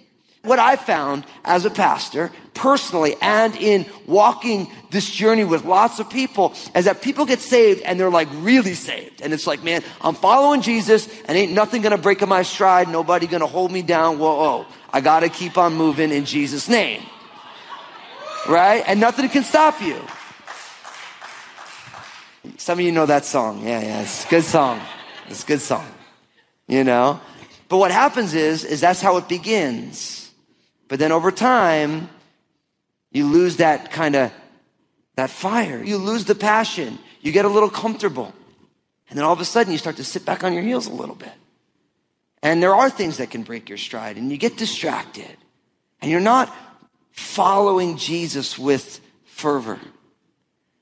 What 0.45 0.60
I 0.60 0.75
found 0.75 1.25
as 1.43 1.65
a 1.65 1.72
pastor, 1.72 2.31
personally, 2.53 3.15
and 3.19 3.55
in 3.55 3.88
walking 4.05 4.69
this 4.91 5.10
journey 5.10 5.43
with 5.43 5.65
lots 5.65 6.00
of 6.00 6.07
people, 6.07 6.53
is 6.75 6.86
that 6.86 7.01
people 7.01 7.25
get 7.25 7.39
saved 7.39 7.81
and 7.81 8.00
they're 8.00 8.12
like 8.12 8.27
really 8.36 8.75
saved. 8.75 9.22
And 9.22 9.34
it's 9.34 9.48
like, 9.48 9.63
man, 9.63 9.84
I'm 10.01 10.13
following 10.13 10.62
Jesus 10.62 11.10
and 11.25 11.36
ain't 11.36 11.53
nothing 11.53 11.81
gonna 11.81 11.98
break 11.98 12.22
in 12.22 12.29
my 12.29 12.43
stride, 12.43 12.89
nobody 12.89 13.25
gonna 13.25 13.48
hold 13.48 13.72
me 13.72 13.81
down. 13.81 14.19
Whoa, 14.19 14.39
oh, 14.39 14.67
I 14.93 15.01
gotta 15.01 15.29
keep 15.29 15.57
on 15.57 15.74
moving 15.74 16.12
in 16.12 16.25
Jesus' 16.25 16.69
name. 16.69 17.01
Right? 18.48 18.84
And 18.86 19.00
nothing 19.00 19.27
can 19.29 19.43
stop 19.43 19.81
you. 19.81 20.00
Some 22.57 22.77
of 22.77 22.86
you 22.86 22.91
know 22.91 23.07
that 23.07 23.25
song. 23.25 23.63
Yeah, 23.63 23.81
yeah, 23.81 24.01
it's 24.03 24.25
a 24.25 24.29
good 24.29 24.43
song. 24.43 24.79
It's 25.27 25.43
a 25.43 25.48
good 25.48 25.62
song. 25.62 25.86
You 26.67 26.84
know? 26.84 27.19
But 27.69 27.77
what 27.77 27.91
happens 27.91 28.34
is, 28.34 28.63
is 28.63 28.81
that's 28.81 29.01
how 29.01 29.17
it 29.17 29.27
begins. 29.27 30.31
But 30.88 31.00
then 31.00 31.12
over 31.12 31.31
time, 31.31 32.10
you 33.12 33.25
lose 33.25 33.57
that 33.57 33.91
kind 33.91 34.15
of, 34.15 34.31
that 35.15 35.29
fire. 35.29 35.84
You 35.84 35.98
lose 35.98 36.25
the 36.25 36.36
passion. 36.36 37.00
You 37.22 37.31
get 37.31 37.45
a 37.45 37.50
little 37.50 37.69
comfortable. 37.69 38.34
And 39.10 39.17
then 39.17 39.25
all 39.25 39.34
of 39.34 39.39
a 39.39 39.45
sudden 39.45 39.72
you 39.72 39.77
start 39.77 39.98
to 39.98 40.03
sit 40.03 40.25
back 40.25 40.43
on 40.43 40.53
your 40.53 40.63
heels 40.63 40.88
a 40.88 40.93
little 40.93 41.15
bit. 41.15 41.34
And 42.43 42.62
there 42.62 42.75
are 42.75 42.89
things 42.89 43.17
that 43.17 43.31
can 43.31 43.43
break 43.43 43.69
your 43.69 43.77
stride 43.77 44.17
and 44.17 44.31
you 44.31 44.38
get 44.38 44.57
distracted. 44.57 45.38
And 46.01 46.12
you're 46.12 46.19
not 46.19 46.53
following 47.12 47.98
Jesus 47.98 48.60
with 48.60 49.00
fervor. 49.25 49.79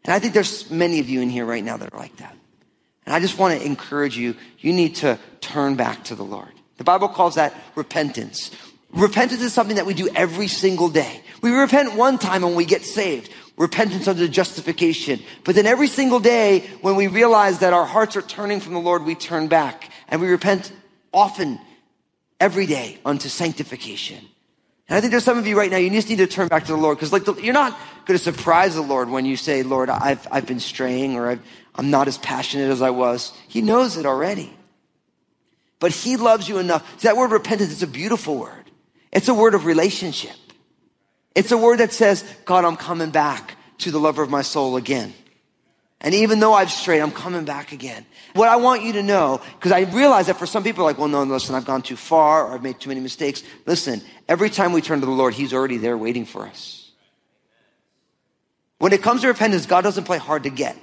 And 0.03 0.13
I 0.13 0.19
think 0.19 0.33
there's 0.33 0.69
many 0.69 0.99
of 0.99 1.07
you 1.09 1.21
in 1.21 1.29
here 1.29 1.45
right 1.45 1.63
now 1.63 1.77
that 1.77 1.93
are 1.93 1.97
like 1.97 2.17
that. 2.17 2.35
And 3.05 3.13
I 3.13 3.19
just 3.19 3.37
want 3.37 3.59
to 3.59 3.65
encourage 3.65 4.17
you, 4.17 4.35
you 4.59 4.73
need 4.73 4.95
to 4.97 5.19
turn 5.41 5.75
back 5.75 6.05
to 6.05 6.15
the 6.15 6.23
Lord. 6.23 6.51
The 6.77 6.83
Bible 6.83 7.09
calls 7.09 7.35
that 7.35 7.53
repentance. 7.75 8.51
Repentance 8.91 9.41
is 9.41 9.53
something 9.53 9.75
that 9.75 9.85
we 9.85 9.93
do 9.93 10.09
every 10.15 10.47
single 10.47 10.89
day. 10.89 11.21
We 11.41 11.51
repent 11.51 11.95
one 11.95 12.17
time 12.17 12.43
when 12.43 12.55
we 12.55 12.65
get 12.65 12.83
saved. 12.83 13.29
Repentance 13.57 14.07
under 14.07 14.27
justification. 14.27 15.19
But 15.43 15.55
then 15.55 15.65
every 15.65 15.87
single 15.87 16.19
day 16.19 16.61
when 16.81 16.95
we 16.95 17.07
realize 17.07 17.59
that 17.59 17.73
our 17.73 17.85
hearts 17.85 18.15
are 18.15 18.21
turning 18.21 18.59
from 18.59 18.73
the 18.73 18.79
Lord, 18.79 19.03
we 19.03 19.15
turn 19.15 19.47
back. 19.47 19.91
And 20.07 20.21
we 20.21 20.27
repent 20.27 20.71
often, 21.11 21.59
every 22.39 22.65
day, 22.65 22.99
unto 23.05 23.29
sanctification. 23.29 24.25
And 24.89 24.97
I 24.97 25.01
think 25.01 25.11
there's 25.11 25.23
some 25.23 25.37
of 25.37 25.47
you 25.47 25.57
right 25.57 25.71
now, 25.71 25.77
you 25.77 25.89
just 25.89 26.09
need 26.09 26.17
to 26.17 26.27
turn 26.27 26.47
back 26.47 26.65
to 26.65 26.71
the 26.73 26.77
Lord. 26.77 26.97
Because 26.97 27.13
like 27.13 27.25
you're 27.41 27.53
not 27.53 27.77
going 28.05 28.17
to 28.17 28.23
surprise 28.23 28.75
the 28.75 28.81
Lord 28.81 29.09
when 29.09 29.25
you 29.25 29.37
say, 29.37 29.63
Lord, 29.63 29.89
I've, 29.89 30.27
I've 30.31 30.45
been 30.45 30.59
straying 30.59 31.15
or 31.15 31.29
I've, 31.29 31.41
I'm 31.75 31.89
not 31.89 32.07
as 32.07 32.17
passionate 32.17 32.69
as 32.69 32.81
I 32.81 32.89
was. 32.89 33.31
He 33.47 33.61
knows 33.61 33.97
it 33.97 34.05
already. 34.05 34.53
But 35.79 35.91
he 35.91 36.17
loves 36.17 36.47
you 36.47 36.59
enough. 36.59 36.87
See, 36.99 37.07
that 37.07 37.17
word 37.17 37.31
repentance 37.31 37.71
is 37.71 37.83
a 37.83 37.87
beautiful 37.87 38.37
word. 38.37 38.71
It's 39.11 39.27
a 39.27 39.33
word 39.33 39.53
of 39.53 39.65
relationship. 39.65 40.35
It's 41.35 41.51
a 41.51 41.57
word 41.57 41.79
that 41.79 41.91
says, 41.91 42.23
God, 42.45 42.65
I'm 42.65 42.77
coming 42.77 43.09
back 43.09 43.55
to 43.79 43.91
the 43.91 43.99
lover 43.99 44.21
of 44.23 44.29
my 44.29 44.41
soul 44.41 44.75
again. 44.75 45.13
And 46.03 46.13
even 46.13 46.39
though 46.39 46.53
I've 46.53 46.69
strayed, 46.69 47.01
I'm 47.01 47.11
coming 47.11 47.45
back 47.45 47.71
again. 47.71 48.05
What 48.33 48.49
I 48.49 48.57
want 48.57 48.83
you 48.83 48.93
to 48.93 49.03
know, 49.03 49.41
because 49.55 49.71
I 49.71 49.81
realize 49.81 50.27
that 50.27 50.37
for 50.37 50.45
some 50.45 50.63
people, 50.63 50.83
like, 50.83 50.97
well, 50.97 51.07
no, 51.07 51.23
listen, 51.23 51.55
I've 51.55 51.65
gone 51.65 51.81
too 51.81 51.95
far 51.95 52.45
or 52.47 52.53
I've 52.53 52.63
made 52.63 52.79
too 52.79 52.89
many 52.89 52.99
mistakes. 52.99 53.41
Listen, 53.65 54.01
every 54.27 54.49
time 54.49 54.73
we 54.73 54.81
turn 54.81 54.99
to 54.99 55.05
the 55.05 55.11
Lord, 55.11 55.33
He's 55.33 55.53
already 55.53 55.77
there 55.77 55.97
waiting 55.97 56.25
for 56.25 56.45
us. 56.45 56.91
When 58.79 58.91
it 58.91 59.01
comes 59.01 59.21
to 59.21 59.27
repentance, 59.27 59.65
God 59.65 59.81
doesn't 59.81 60.03
play 60.03 60.17
hard 60.17 60.43
to 60.43 60.49
get. 60.49 60.77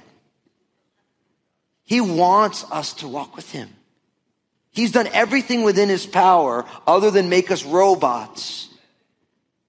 He 1.83 2.01
wants 2.01 2.65
us 2.71 2.93
to 2.95 3.07
walk 3.07 3.35
with 3.35 3.51
Him. 3.51 3.69
He's 4.71 4.93
done 4.93 5.07
everything 5.07 5.63
within 5.63 5.89
his 5.89 6.05
power 6.05 6.65
other 6.87 7.11
than 7.11 7.29
make 7.29 7.51
us 7.51 7.65
robots. 7.65 8.69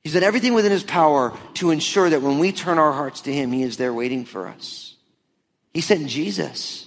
He's 0.02 0.14
done 0.14 0.22
everything 0.22 0.54
within 0.54 0.72
his 0.72 0.84
power 0.84 1.36
to 1.54 1.70
ensure 1.70 2.08
that 2.08 2.22
when 2.22 2.38
we 2.38 2.52
turn 2.52 2.78
our 2.78 2.92
hearts 2.92 3.20
to 3.22 3.32
him, 3.32 3.52
he 3.52 3.62
is 3.62 3.76
there 3.76 3.92
waiting 3.92 4.24
for 4.24 4.46
us. 4.46 4.91
He 5.72 5.80
sent 5.80 6.06
Jesus. 6.08 6.86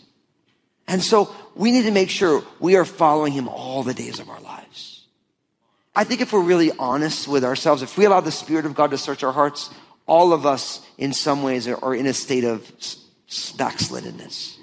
And 0.87 1.01
so 1.01 1.33
we 1.55 1.71
need 1.71 1.83
to 1.83 1.91
make 1.91 2.09
sure 2.09 2.43
we 2.59 2.75
are 2.75 2.85
following 2.85 3.33
him 3.33 3.47
all 3.47 3.83
the 3.83 3.93
days 3.93 4.19
of 4.19 4.29
our 4.29 4.39
lives. 4.41 5.05
I 5.95 6.03
think 6.03 6.21
if 6.21 6.33
we're 6.33 6.43
really 6.43 6.71
honest 6.77 7.27
with 7.27 7.43
ourselves, 7.43 7.81
if 7.81 7.97
we 7.97 8.05
allow 8.05 8.19
the 8.19 8.31
Spirit 8.31 8.65
of 8.65 8.75
God 8.75 8.91
to 8.91 8.97
search 8.97 9.23
our 9.23 9.31
hearts, 9.31 9.69
all 10.05 10.33
of 10.33 10.45
us 10.45 10.85
in 10.97 11.13
some 11.13 11.41
ways 11.41 11.67
are 11.67 11.95
in 11.95 12.05
a 12.05 12.13
state 12.13 12.43
of 12.43 12.61
backsliddenness. 13.27 14.57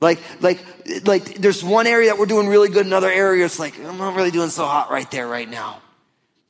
Like, 0.00 0.20
like, 0.42 0.60
like 1.06 1.36
there's 1.36 1.64
one 1.64 1.86
area 1.86 2.10
that 2.10 2.18
we're 2.18 2.26
doing 2.26 2.48
really 2.48 2.68
good, 2.68 2.84
another 2.84 3.10
area 3.10 3.44
it's 3.44 3.58
like, 3.58 3.78
I'm 3.78 3.96
not 3.96 4.16
really 4.16 4.32
doing 4.32 4.50
so 4.50 4.66
hot 4.66 4.90
right 4.90 5.10
there 5.10 5.26
right 5.26 5.48
now. 5.48 5.80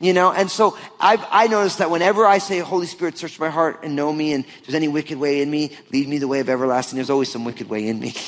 You 0.00 0.12
know, 0.12 0.32
and 0.32 0.50
so 0.50 0.76
I've, 0.98 1.24
I 1.30 1.46
noticed 1.46 1.78
that 1.78 1.90
whenever 1.90 2.26
I 2.26 2.38
say, 2.38 2.58
Holy 2.58 2.86
Spirit, 2.86 3.16
search 3.16 3.38
my 3.38 3.48
heart 3.48 3.80
and 3.84 3.94
know 3.94 4.12
me, 4.12 4.32
and 4.32 4.44
there's 4.62 4.74
any 4.74 4.88
wicked 4.88 5.18
way 5.18 5.40
in 5.40 5.50
me, 5.50 5.70
lead 5.92 6.08
me 6.08 6.18
the 6.18 6.28
way 6.28 6.40
of 6.40 6.48
everlasting, 6.48 6.96
there's 6.96 7.10
always 7.10 7.30
some 7.30 7.44
wicked 7.44 7.68
way 7.68 7.88
in 7.88 8.00
me. 8.00 8.14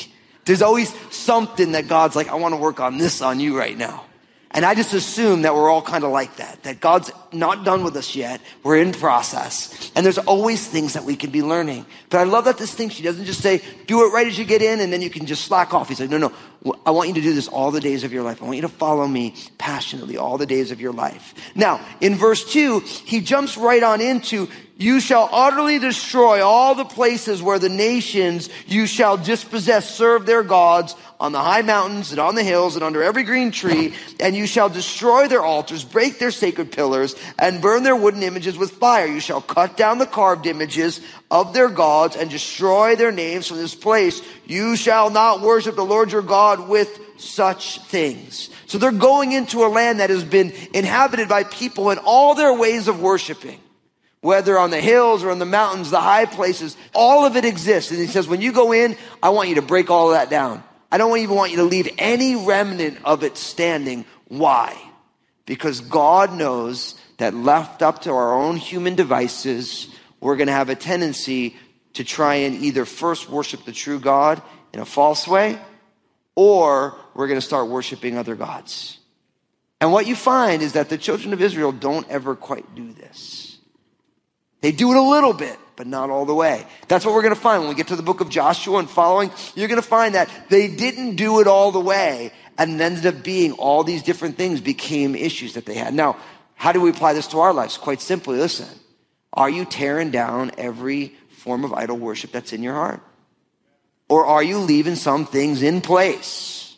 There's 0.47 0.63
always 0.63 0.95
something 1.11 1.73
that 1.73 1.89
God's 1.89 2.15
like, 2.15 2.29
I 2.29 2.37
want 2.37 2.55
to 2.55 2.57
work 2.61 2.79
on 2.79 2.99
this 2.99 3.21
on 3.21 3.41
you 3.41 3.59
right 3.59 3.77
now. 3.77 4.05
And 4.53 4.65
I 4.65 4.75
just 4.75 4.95
assume 4.95 5.43
that 5.43 5.55
we're 5.55 5.69
all 5.69 5.83
kind 5.83 6.05
of 6.05 6.13
like 6.13 6.37
that, 6.37 6.63
that 6.63 6.81
God's 6.81 7.11
not 7.33 7.65
done 7.65 7.83
with 7.83 7.97
us 7.97 8.15
yet. 8.15 8.41
We're 8.63 8.79
in 8.79 8.93
process. 8.93 9.91
And 9.95 10.07
there's 10.07 10.19
always 10.19 10.67
things 10.67 10.93
that 10.93 11.05
we 11.05 11.17
can 11.17 11.31
be 11.31 11.43
learning. 11.43 11.85
But 12.11 12.21
I 12.21 12.25
love 12.25 12.45
that 12.45 12.57
distinction. 12.57 13.03
He 13.03 13.09
doesn't 13.09 13.27
just 13.27 13.43
say, 13.43 13.61
do 13.87 14.07
it 14.07 14.13
right 14.13 14.27
as 14.27 14.39
you 14.39 14.45
get 14.45 14.63
in 14.63 14.81
and 14.81 14.93
then 14.93 15.03
you 15.03 15.11
can 15.11 15.27
just 15.27 15.45
slack 15.45 15.75
off. 15.75 15.89
He's 15.89 16.01
like, 16.01 16.11
no, 16.11 16.17
no, 16.17 16.33
I 16.85 16.91
want 16.91 17.09
you 17.09 17.15
to 17.15 17.21
do 17.21 17.35
this 17.35 17.49
all 17.49 17.71
the 17.71 17.81
days 17.81 18.05
of 18.05 18.13
your 18.13 18.23
life. 18.23 18.43
I 18.43 18.47
want 18.47 18.57
you 18.57 18.63
to 18.63 18.69
follow 18.69 19.07
me 19.07 19.35
passionately 19.59 20.17
all 20.17 20.39
the 20.39 20.47
days 20.47 20.71
of 20.71 20.81
your 20.81 20.93
life. 20.93 21.35
Now, 21.55 21.81
in 22.01 22.15
verse 22.17 22.51
two, 22.51 22.81
he 22.81 23.21
jumps 23.21 23.57
right 23.57 23.83
on 23.83 24.01
into, 24.01 24.49
you 24.79 25.01
shall 25.01 25.29
utterly 25.33 25.79
destroy 25.79 26.45
all 26.45 26.75
the 26.75 26.85
places 26.85 27.43
where 27.43 27.59
the 27.59 27.71
nations 27.71 28.51
you 28.67 28.87
shall 28.87 29.17
dispossess 29.17 29.89
serve 29.89 30.27
their 30.27 30.43
gods 30.43 30.95
on 31.19 31.33
the 31.33 31.41
high 31.41 31.63
mountains 31.63 32.11
and 32.11 32.21
on 32.21 32.35
the 32.35 32.45
hills 32.45 32.75
and 32.75 32.85
under 32.85 33.03
every 33.03 33.23
green 33.23 33.51
tree, 33.51 33.95
and 34.21 34.37
you 34.37 34.47
shall 34.47 34.69
destroy 34.69 35.29
their 35.29 35.43
altars, 35.43 35.83
break 35.83 36.19
their 36.19 36.31
sacred 36.31 36.73
pillars, 36.73 37.17
and 37.39 37.63
burn 37.63 37.85
their 37.85 37.97
wooden 37.97 38.23
images 38.23 38.59
with 38.59 38.73
fire. 38.73 39.07
You 39.07 39.21
shall 39.21 39.41
cut 39.41 39.79
down 39.79 39.97
the 39.97 40.07
carved 40.07 40.47
images 40.47 41.01
of 41.31 41.53
their 41.55 41.69
gods 41.69 42.17
and 42.17 42.31
destroy 42.31 42.97
their 42.97 43.13
names 43.13 43.47
from 43.47 43.57
this 43.59 43.75
place. 43.75 44.23
You 44.47 44.77
shall 44.77 45.11
not 45.11 45.41
worship 45.41 45.77
the 45.77 45.85
Lord 45.85 46.13
your 46.13 46.23
God 46.23 46.69
with 46.69 47.01
such 47.19 47.81
things. 47.83 48.51
So 48.67 48.79
they're 48.79 48.93
going 48.93 49.33
into 49.33 49.65
a 49.65 49.69
land 49.69 50.01
that 50.01 50.11
has 50.11 50.25
been 50.25 50.53
inhabited 50.73 51.29
by 51.29 51.45
people 51.45 51.91
in 51.91 51.99
all 51.99 52.35
their 52.35 52.55
ways 52.55 52.89
of 52.89 53.01
worshiping 53.01 53.61
whether 54.27 54.59
on 54.59 54.71
the 54.71 54.81
hills 54.81 55.23
or 55.23 55.31
on 55.31 55.39
the 55.39 55.45
mountains, 55.47 55.91
the 55.91 56.01
high 56.01 56.25
places, 56.25 56.77
all 56.93 57.25
of 57.25 57.37
it 57.37 57.45
exists. 57.45 57.93
And 57.93 58.01
he 58.01 58.09
says, 58.09 58.27
when 58.27 58.41
you 58.41 58.51
go 58.51 58.73
in, 58.73 58.97
I 59.23 59.29
want 59.29 59.49
you 59.49 59.55
to 59.55 59.63
break 59.63 59.89
all 59.89 60.09
of 60.09 60.17
that 60.17 60.31
down. 60.31 60.65
I 60.91 60.99
don't 60.99 61.19
even 61.19 61.37
want 61.37 61.53
you 61.53 61.59
to 61.59 61.63
leave 61.63 61.89
any 61.97 62.35
remnant 62.35 62.99
of 63.05 63.23
it 63.23 63.37
standing. 63.37 64.05
Why? 64.27 64.77
Because 65.47 65.81
God 65.81 66.33
knows 66.33 67.01
that 67.19 67.35
left 67.35 67.83
up 67.83 68.03
to 68.03 68.11
our 68.11 68.35
own 68.35 68.57
human 68.57 68.97
devices, 68.97 69.95
we're 70.21 70.37
going 70.37 70.49
to 70.49 70.53
have 70.53 70.69
a 70.69 70.75
tendency 70.75 71.57
to 71.95 72.05
try 72.05 72.37
and 72.37 72.63
either 72.63 72.85
first 72.85 73.29
worship 73.31 73.65
the 73.65 73.73
true 73.73 73.99
God 73.99 74.43
in 74.73 74.81
a 74.81 74.85
false 74.85 75.27
way, 75.27 75.59
or 76.35 76.95
we're 77.15 77.27
going 77.27 77.41
to 77.41 77.47
start 77.47 77.69
worshiping 77.69 78.19
other 78.19 78.35
gods. 78.35 78.99
And 79.81 79.93
what 79.93 80.07
you 80.07 80.17
find 80.17 80.63
is 80.63 80.75
that 80.75 80.89
the 80.89 80.99
children 80.99 81.33
of 81.33 81.43
Israel 81.43 81.73
don't 81.73 82.09
ever 82.09 82.35
quite 82.35 82.75
do 82.75 82.93
this. 82.93 83.59
They 84.61 84.73
do 84.73 84.91
it 84.91 84.97
a 84.97 85.03
little 85.03 85.33
bit, 85.33 85.59
but 85.77 85.87
not 85.87 86.11
all 86.11 86.25
the 86.25 86.35
way. 86.35 86.67
That's 86.89 87.05
what 87.05 87.15
we're 87.15 87.23
going 87.23 87.35
to 87.35 87.41
find 87.41 87.61
when 87.61 87.69
we 87.69 87.75
get 87.75 87.89
to 87.89 87.97
the 87.97 88.03
book 88.03 88.21
of 88.21 88.31
Joshua 88.31 88.79
and 88.79 88.89
following. 88.89 89.31
You're 89.55 89.69
going 89.69 89.81
to 89.81 89.87
find 89.87 90.15
that 90.15 90.31
they 90.49 90.69
didn't 90.69 91.17
do 91.17 91.41
it 91.41 91.47
all 91.47 91.73
the 91.73 91.81
way 91.81 92.33
and 92.59 92.81
ended 92.81 93.07
up 93.07 93.23
being 93.23 93.53
all 93.53 93.85
these 93.85 94.03
different 94.03 94.37
things 94.37 94.61
became 94.61 95.15
issues 95.15 95.55
that 95.55 95.67
they 95.67 95.75
had. 95.75 95.93
Now, 95.95 96.17
how 96.55 96.73
do 96.73 96.81
we 96.81 96.91
apply 96.91 97.13
this 97.13 97.27
to 97.29 97.41
our 97.41 97.53
lives? 97.53 97.77
Quite 97.77 98.01
simply, 98.01 98.39
listen. 98.39 98.67
Are 99.37 99.51
you 99.51 99.65
tearing 99.65 100.11
down 100.11 100.51
every 100.57 101.15
form 101.39 101.65
of 101.65 101.75
idol 101.75 101.99
worship 101.99 102.33
that's 102.33 102.53
in 102.53 102.63
your 102.63 102.75
heart? 102.75 103.01
Or 104.09 104.25
are 104.25 104.43
you 104.43 104.59
leaving 104.59 104.97
some 104.97 105.27
things 105.27 105.63
in 105.63 105.81
place? 105.81 106.75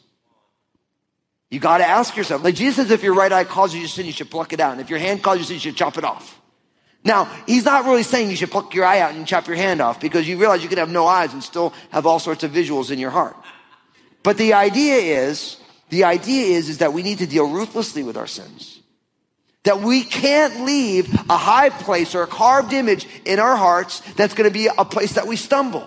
You 1.51 1.61
got 1.61 1.79
to 1.79 1.87
ask 1.87 2.17
yourself. 2.17 2.43
Like 2.43 2.57
Jesus 2.57 2.77
says, 2.77 2.91
if 2.91 3.03
your 3.03 3.15
right 3.15 3.33
eye 3.33 3.45
calls 3.45 3.75
you 3.75 3.81
to 3.83 3.89
sin, 3.89 4.05
you 4.07 4.13
should 4.13 4.31
pluck 4.31 4.53
it 4.53 4.61
out. 4.61 4.73
And 4.73 4.81
if 4.81 4.91
your 4.91 4.99
hand 4.99 5.23
calls 5.23 5.39
you 5.39 5.45
to 5.45 5.47
sin, 5.47 5.55
you 5.55 5.61
should 5.61 5.77
chop 5.77 5.97
it 5.97 6.05
off. 6.05 6.39
Now, 7.05 7.27
he's 7.47 7.65
not 7.65 7.85
really 7.85 8.03
saying 8.03 8.29
you 8.29 8.37
should 8.37 8.51
pluck 8.51 8.75
your 8.75 8.85
eye 8.85 9.01
out 9.01 9.15
and 9.15 9.27
chop 9.27 9.47
your 9.47 9.57
hand 9.57 9.81
off 9.81 10.01
because 10.01 10.29
you 10.29 10.37
realize 10.37 10.63
you 10.63 10.69
can 10.69 10.79
have 10.79 10.91
no 10.91 11.07
eyes 11.07 11.33
and 11.33 11.43
still 11.43 11.73
have 11.91 12.07
all 12.07 12.19
sorts 12.19 12.43
of 12.43 12.51
visuals 12.51 12.91
in 12.91 12.99
your 12.99 13.11
heart. 13.11 13.37
But 14.23 14.37
the 14.37 14.55
idea 14.55 14.97
is 15.23 15.57
The 15.91 16.05
idea 16.05 16.59
is, 16.59 16.69
is 16.69 16.79
that 16.79 16.93
we 16.93 17.03
need 17.03 17.19
to 17.19 17.27
deal 17.27 17.49
ruthlessly 17.49 18.03
with 18.03 18.17
our 18.17 18.27
sins. 18.27 18.78
That 19.69 19.83
we 19.83 20.03
can't 20.03 20.65
leave 20.65 21.13
a 21.29 21.37
high 21.37 21.69
place 21.69 22.15
or 22.15 22.23
a 22.23 22.27
carved 22.27 22.73
image 22.73 23.07
in 23.27 23.39
our 23.39 23.55
hearts 23.55 24.01
that's 24.15 24.33
going 24.33 24.49
to 24.49 24.53
be 24.53 24.67
a 24.67 24.83
place 24.83 25.13
that 25.13 25.27
we 25.27 25.37
stumble. 25.37 25.87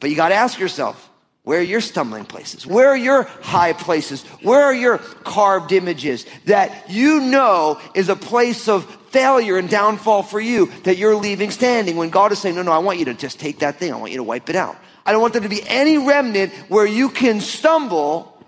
But 0.00 0.08
you 0.08 0.16
got 0.16 0.30
to 0.30 0.34
ask 0.34 0.58
yourself, 0.58 1.10
where 1.42 1.60
are 1.60 1.62
your 1.62 1.82
stumbling 1.82 2.24
places? 2.24 2.66
Where 2.66 2.88
are 2.88 2.96
your 2.96 3.24
high 3.42 3.74
places? 3.74 4.22
Where 4.42 4.62
are 4.62 4.72
your 4.72 4.96
carved 4.96 5.72
images 5.72 6.24
that 6.46 6.88
you 6.88 7.20
know 7.20 7.78
is 7.94 8.08
a 8.08 8.16
place 8.16 8.66
of 8.66 8.86
failure 9.10 9.58
and 9.58 9.68
downfall 9.68 10.22
for 10.22 10.40
you 10.40 10.72
that 10.84 10.96
you're 10.96 11.16
leaving 11.16 11.50
standing 11.50 11.96
when 11.96 12.08
God 12.08 12.32
is 12.32 12.38
saying, 12.38 12.54
no, 12.54 12.62
no, 12.62 12.72
I 12.72 12.78
want 12.78 12.98
you 12.98 13.04
to 13.06 13.14
just 13.14 13.38
take 13.38 13.58
that 13.58 13.76
thing. 13.76 13.92
I 13.92 13.96
want 13.96 14.12
you 14.12 14.18
to 14.18 14.24
wipe 14.24 14.48
it 14.48 14.56
out. 14.56 14.78
I 15.04 15.12
don't 15.12 15.20
want 15.20 15.34
there 15.34 15.42
to 15.42 15.50
be 15.50 15.62
any 15.66 15.98
remnant 15.98 16.54
where 16.70 16.86
you 16.86 17.10
can 17.10 17.42
stumble 17.42 18.42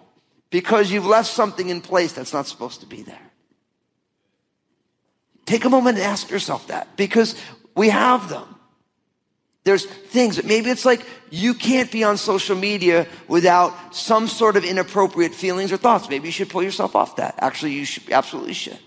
because 0.49 0.91
you've 0.91 1.05
left 1.05 1.29
something 1.29 1.69
in 1.69 1.83
place 1.83 2.15
that's 2.15 2.33
not 2.33 2.47
supposed 2.47 2.81
to 2.81 2.87
be 2.87 3.03
there. 3.03 3.32
Take 5.53 5.67
a 5.67 5.69
moment 5.69 5.99
and 5.99 6.07
ask 6.07 6.31
yourself 6.31 6.69
that 6.69 6.97
because 6.97 7.37
we 7.77 7.91
have 7.91 8.31
them. 8.31 8.57
There's 9.65 9.85
things, 9.85 10.37
that 10.37 10.47
maybe 10.47 10.71
it's 10.71 10.87
like 10.87 11.05
you 11.29 11.53
can't 11.53 11.93
be 11.93 12.05
on 12.05 12.17
social 12.17 12.57
media 12.57 13.07
without 13.29 13.95
some 13.95 14.29
sort 14.29 14.57
of 14.57 14.65
inappropriate 14.65 15.35
feelings 15.35 15.71
or 15.71 15.77
thoughts. 15.77 16.09
Maybe 16.09 16.29
you 16.29 16.33
should 16.33 16.49
pull 16.49 16.63
yourself 16.63 16.97
off 16.97 17.17
that. 17.17 17.35
Actually, 17.37 17.75
you 17.75 17.85
should, 17.85 18.11
absolutely 18.11 18.55
should. 18.55 18.79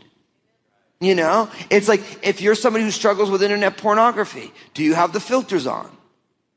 You 0.99 1.13
know, 1.13 1.51
it's 1.69 1.87
like 1.87 2.01
if 2.23 2.41
you're 2.41 2.55
somebody 2.55 2.83
who 2.83 2.89
struggles 2.89 3.29
with 3.29 3.43
internet 3.43 3.77
pornography, 3.77 4.51
do 4.73 4.83
you 4.83 4.95
have 4.95 5.13
the 5.13 5.19
filters 5.19 5.67
on? 5.67 5.95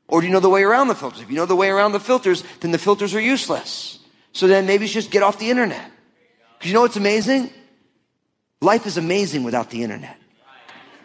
Or 0.07 0.21
do 0.21 0.27
you 0.27 0.33
know 0.33 0.39
the 0.39 0.49
way 0.49 0.63
around 0.63 0.87
the 0.87 0.95
filters? 0.95 1.21
If 1.21 1.29
you 1.29 1.35
know 1.35 1.45
the 1.45 1.55
way 1.55 1.69
around 1.69 1.91
the 1.91 1.99
filters, 1.99 2.43
then 2.61 2.71
the 2.71 2.79
filters 2.79 3.13
are 3.13 3.21
useless. 3.21 3.99
So 4.31 4.47
then 4.47 4.65
maybe 4.65 4.87
you 4.87 4.91
just 4.91 5.11
get 5.11 5.21
off 5.21 5.37
the 5.37 5.51
internet. 5.51 5.91
Because 6.57 6.71
you 6.71 6.73
know 6.73 6.81
what's 6.81 6.97
amazing? 6.97 7.51
Life 8.61 8.85
is 8.85 8.97
amazing 8.97 9.43
without 9.43 9.69
the 9.69 9.83
internet. 9.83 10.17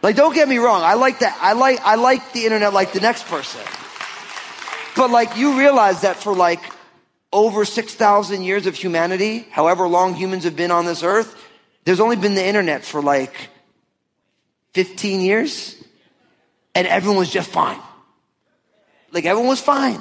Like, 0.02 0.16
don't 0.16 0.34
get 0.34 0.48
me 0.48 0.58
wrong. 0.58 0.82
I 0.82 0.94
like 0.94 1.20
that. 1.20 1.38
I 1.40 1.52
like, 1.54 1.80
I 1.80 1.94
like 1.94 2.32
the 2.32 2.44
internet 2.44 2.72
like 2.72 2.92
the 2.92 3.00
next 3.00 3.26
person. 3.26 3.60
But 4.96 5.10
like, 5.10 5.36
you 5.36 5.58
realize 5.58 6.02
that 6.02 6.16
for 6.16 6.34
like 6.34 6.60
over 7.32 7.64
6,000 7.64 8.42
years 8.42 8.66
of 8.66 8.74
humanity, 8.74 9.46
however 9.50 9.88
long 9.88 10.14
humans 10.14 10.44
have 10.44 10.56
been 10.56 10.70
on 10.70 10.84
this 10.84 11.02
earth, 11.02 11.34
there's 11.84 12.00
only 12.00 12.16
been 12.16 12.34
the 12.34 12.44
internet 12.44 12.84
for 12.84 13.02
like 13.02 13.50
15 14.74 15.20
years 15.20 15.76
and 16.74 16.86
everyone 16.86 17.18
was 17.18 17.30
just 17.30 17.50
fine. 17.50 17.80
Like 19.12 19.24
everyone 19.24 19.48
was 19.48 19.60
fine. 19.60 20.00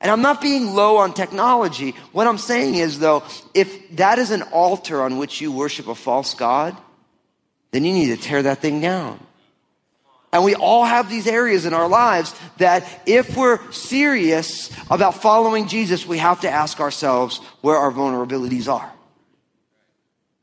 And 0.00 0.10
I'm 0.10 0.22
not 0.22 0.40
being 0.40 0.74
low 0.74 0.96
on 0.96 1.14
technology. 1.14 1.94
What 2.12 2.26
I'm 2.26 2.38
saying 2.38 2.74
is 2.74 2.98
though, 2.98 3.22
if 3.54 3.96
that 3.96 4.18
is 4.18 4.30
an 4.30 4.42
altar 4.42 5.02
on 5.02 5.18
which 5.18 5.40
you 5.40 5.52
worship 5.52 5.88
a 5.88 5.94
false 5.94 6.34
God, 6.34 6.76
then 7.72 7.84
you 7.84 7.92
need 7.92 8.08
to 8.08 8.16
tear 8.16 8.42
that 8.42 8.58
thing 8.58 8.80
down. 8.80 9.18
And 10.32 10.44
we 10.44 10.54
all 10.54 10.84
have 10.84 11.10
these 11.10 11.26
areas 11.26 11.66
in 11.66 11.74
our 11.74 11.88
lives 11.88 12.34
that 12.56 12.86
if 13.04 13.36
we're 13.36 13.60
serious 13.70 14.70
about 14.90 15.16
following 15.16 15.68
Jesus, 15.68 16.06
we 16.06 16.18
have 16.18 16.40
to 16.40 16.50
ask 16.50 16.80
ourselves 16.80 17.38
where 17.60 17.76
our 17.76 17.92
vulnerabilities 17.92 18.72
are. 18.72 18.90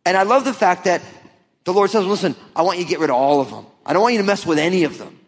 And 0.06 0.16
I 0.16 0.24
love 0.24 0.46
the 0.46 0.54
fact 0.54 0.84
that 0.84 1.02
the 1.64 1.74
Lord 1.74 1.90
says, 1.90 2.06
listen, 2.06 2.36
I 2.56 2.62
want 2.62 2.78
you 2.78 2.84
to 2.84 2.90
get 2.90 3.00
rid 3.00 3.10
of 3.10 3.16
all 3.16 3.42
of 3.42 3.50
them. 3.50 3.66
I 3.86 3.94
don't 3.94 4.02
want 4.04 4.14
you 4.14 4.22
to 4.22 4.26
mess 4.26 4.46
with 4.46 4.60
any 4.60 4.84
of 4.84 4.98
them. 5.00 5.20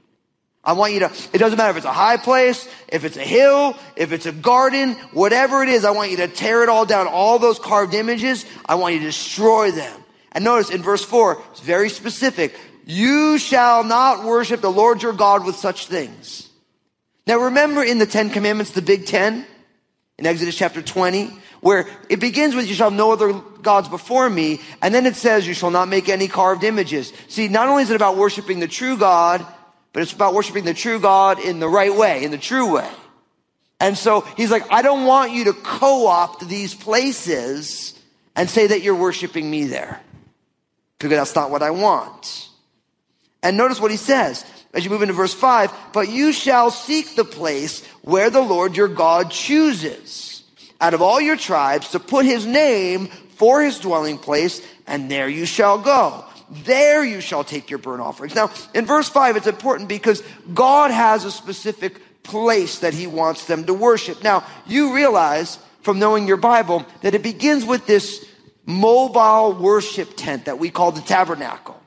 I 0.63 0.73
want 0.73 0.93
you 0.93 0.99
to, 0.99 1.11
it 1.33 1.39
doesn't 1.39 1.57
matter 1.57 1.71
if 1.71 1.77
it's 1.77 1.85
a 1.87 1.91
high 1.91 2.17
place, 2.17 2.69
if 2.87 3.03
it's 3.03 3.17
a 3.17 3.23
hill, 3.23 3.75
if 3.95 4.11
it's 4.11 4.27
a 4.27 4.31
garden, 4.31 4.93
whatever 5.11 5.63
it 5.63 5.69
is, 5.69 5.85
I 5.85 5.91
want 5.91 6.11
you 6.11 6.17
to 6.17 6.27
tear 6.27 6.61
it 6.61 6.69
all 6.69 6.85
down. 6.85 7.07
All 7.07 7.39
those 7.39 7.57
carved 7.57 7.95
images, 7.95 8.45
I 8.67 8.75
want 8.75 8.93
you 8.93 8.99
to 8.99 9.07
destroy 9.07 9.71
them. 9.71 10.03
And 10.31 10.43
notice 10.43 10.69
in 10.69 10.81
verse 10.81 11.03
four, 11.03 11.41
it's 11.51 11.59
very 11.59 11.89
specific. 11.89 12.55
You 12.85 13.37
shall 13.37 13.83
not 13.83 14.23
worship 14.23 14.61
the 14.61 14.71
Lord 14.71 15.03
your 15.03 15.13
God 15.13 15.45
with 15.45 15.55
such 15.55 15.87
things. 15.87 16.49
Now 17.27 17.37
remember 17.39 17.83
in 17.83 17.99
the 17.99 18.05
Ten 18.05 18.29
Commandments, 18.29 18.71
the 18.71 18.81
Big 18.81 19.05
Ten, 19.05 19.45
in 20.17 20.25
Exodus 20.25 20.55
chapter 20.55 20.81
20, 20.81 21.31
where 21.61 21.87
it 22.09 22.19
begins 22.19 22.55
with, 22.55 22.67
you 22.67 22.73
shall 22.73 22.89
have 22.89 22.97
no 22.97 23.11
other 23.11 23.33
gods 23.33 23.87
before 23.87 24.29
me, 24.29 24.59
and 24.81 24.93
then 24.93 25.05
it 25.05 25.15
says, 25.15 25.47
you 25.47 25.53
shall 25.53 25.69
not 25.69 25.87
make 25.87 26.09
any 26.09 26.27
carved 26.27 26.63
images. 26.63 27.13
See, 27.27 27.47
not 27.47 27.67
only 27.67 27.83
is 27.83 27.91
it 27.91 27.95
about 27.95 28.17
worshiping 28.17 28.59
the 28.59 28.67
true 28.67 28.97
God, 28.97 29.45
but 29.93 30.01
it's 30.01 30.13
about 30.13 30.33
worshiping 30.33 30.65
the 30.65 30.73
true 30.73 30.99
God 30.99 31.39
in 31.39 31.59
the 31.59 31.69
right 31.69 31.95
way, 31.95 32.23
in 32.23 32.31
the 32.31 32.37
true 32.37 32.73
way. 32.73 32.89
And 33.79 33.97
so 33.97 34.21
he's 34.37 34.51
like, 34.51 34.71
I 34.71 34.81
don't 34.81 35.05
want 35.05 35.33
you 35.33 35.45
to 35.45 35.53
co-opt 35.53 36.47
these 36.47 36.73
places 36.73 37.99
and 38.35 38.49
say 38.49 38.67
that 38.67 38.81
you're 38.81 38.95
worshiping 38.95 39.49
me 39.49 39.65
there. 39.65 40.01
Because 41.01 41.17
that's 41.17 41.35
not 41.35 41.49
what 41.49 41.63
I 41.63 41.71
want. 41.71 42.49
And 43.41 43.57
notice 43.57 43.79
what 43.79 43.89
he 43.89 43.97
says 43.97 44.45
as 44.73 44.83
you 44.83 44.91
move 44.91 45.01
into 45.01 45.13
verse 45.13 45.33
five, 45.33 45.71
but 45.93 46.09
you 46.09 46.31
shall 46.31 46.69
seek 46.69 47.15
the 47.15 47.25
place 47.25 47.83
where 48.03 48.29
the 48.29 48.41
Lord 48.41 48.77
your 48.77 48.87
God 48.87 49.31
chooses 49.31 50.43
out 50.79 50.93
of 50.93 51.01
all 51.01 51.19
your 51.19 51.37
tribes 51.37 51.89
to 51.89 51.99
put 51.99 52.25
his 52.25 52.45
name 52.45 53.07
for 53.35 53.61
his 53.63 53.79
dwelling 53.79 54.17
place, 54.17 54.61
and 54.85 55.09
there 55.09 55.27
you 55.27 55.45
shall 55.45 55.79
go. 55.79 56.23
There 56.65 57.03
you 57.03 57.21
shall 57.21 57.43
take 57.43 57.69
your 57.69 57.79
burnt 57.79 58.01
offerings. 58.01 58.35
Now, 58.35 58.51
in 58.73 58.85
verse 58.85 59.09
5, 59.09 59.37
it's 59.37 59.47
important 59.47 59.89
because 59.89 60.21
God 60.53 60.91
has 60.91 61.25
a 61.25 61.31
specific 61.31 61.99
place 62.23 62.79
that 62.79 62.93
he 62.93 63.07
wants 63.07 63.45
them 63.45 63.65
to 63.65 63.73
worship. 63.73 64.23
Now, 64.23 64.43
you 64.67 64.93
realize 64.93 65.57
from 65.81 65.97
knowing 65.97 66.27
your 66.27 66.37
Bible 66.37 66.85
that 67.01 67.15
it 67.15 67.23
begins 67.23 67.65
with 67.65 67.87
this 67.87 68.23
mobile 68.65 69.53
worship 69.53 70.13
tent 70.15 70.45
that 70.45 70.59
we 70.59 70.69
call 70.69 70.91
the 70.91 71.01
tabernacle. 71.01 71.81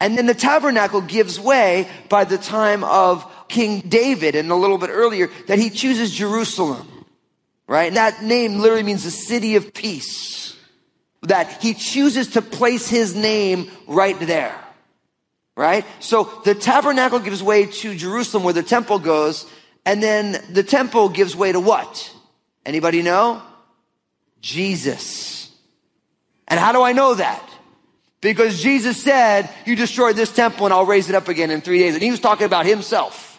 And 0.00 0.18
then 0.18 0.26
the 0.26 0.34
tabernacle 0.34 1.00
gives 1.00 1.40
way 1.40 1.88
by 2.08 2.24
the 2.24 2.38
time 2.38 2.84
of 2.84 3.24
King 3.48 3.80
David 3.80 4.34
and 4.34 4.50
a 4.50 4.54
little 4.54 4.78
bit 4.78 4.90
earlier 4.90 5.30
that 5.46 5.58
he 5.58 5.70
chooses 5.70 6.12
Jerusalem. 6.12 6.86
Right? 7.66 7.88
And 7.88 7.96
that 7.96 8.22
name 8.22 8.58
literally 8.60 8.82
means 8.82 9.04
the 9.04 9.10
city 9.10 9.56
of 9.56 9.72
peace 9.74 10.56
that 11.22 11.62
he 11.62 11.74
chooses 11.74 12.28
to 12.28 12.42
place 12.42 12.88
his 12.88 13.14
name 13.14 13.70
right 13.86 14.18
there. 14.20 14.56
Right? 15.56 15.84
So 16.00 16.24
the 16.44 16.54
tabernacle 16.54 17.18
gives 17.18 17.42
way 17.42 17.66
to 17.66 17.94
Jerusalem 17.96 18.44
where 18.44 18.52
the 18.52 18.62
temple 18.62 18.98
goes, 18.98 19.50
and 19.84 20.02
then 20.02 20.44
the 20.50 20.62
temple 20.62 21.08
gives 21.08 21.34
way 21.34 21.50
to 21.50 21.60
what? 21.60 22.12
Anybody 22.64 23.02
know? 23.02 23.42
Jesus. 24.40 25.45
And 26.48 26.60
how 26.60 26.72
do 26.72 26.82
I 26.82 26.92
know 26.92 27.14
that? 27.14 27.42
Because 28.20 28.60
Jesus 28.62 29.02
said, 29.02 29.50
you 29.66 29.76
destroyed 29.76 30.16
this 30.16 30.32
temple 30.32 30.66
and 30.66 30.72
I'll 30.72 30.86
raise 30.86 31.08
it 31.08 31.14
up 31.14 31.28
again 31.28 31.50
in 31.50 31.60
three 31.60 31.78
days. 31.78 31.94
And 31.94 32.02
he 32.02 32.10
was 32.10 32.20
talking 32.20 32.46
about 32.46 32.66
himself 32.66 33.36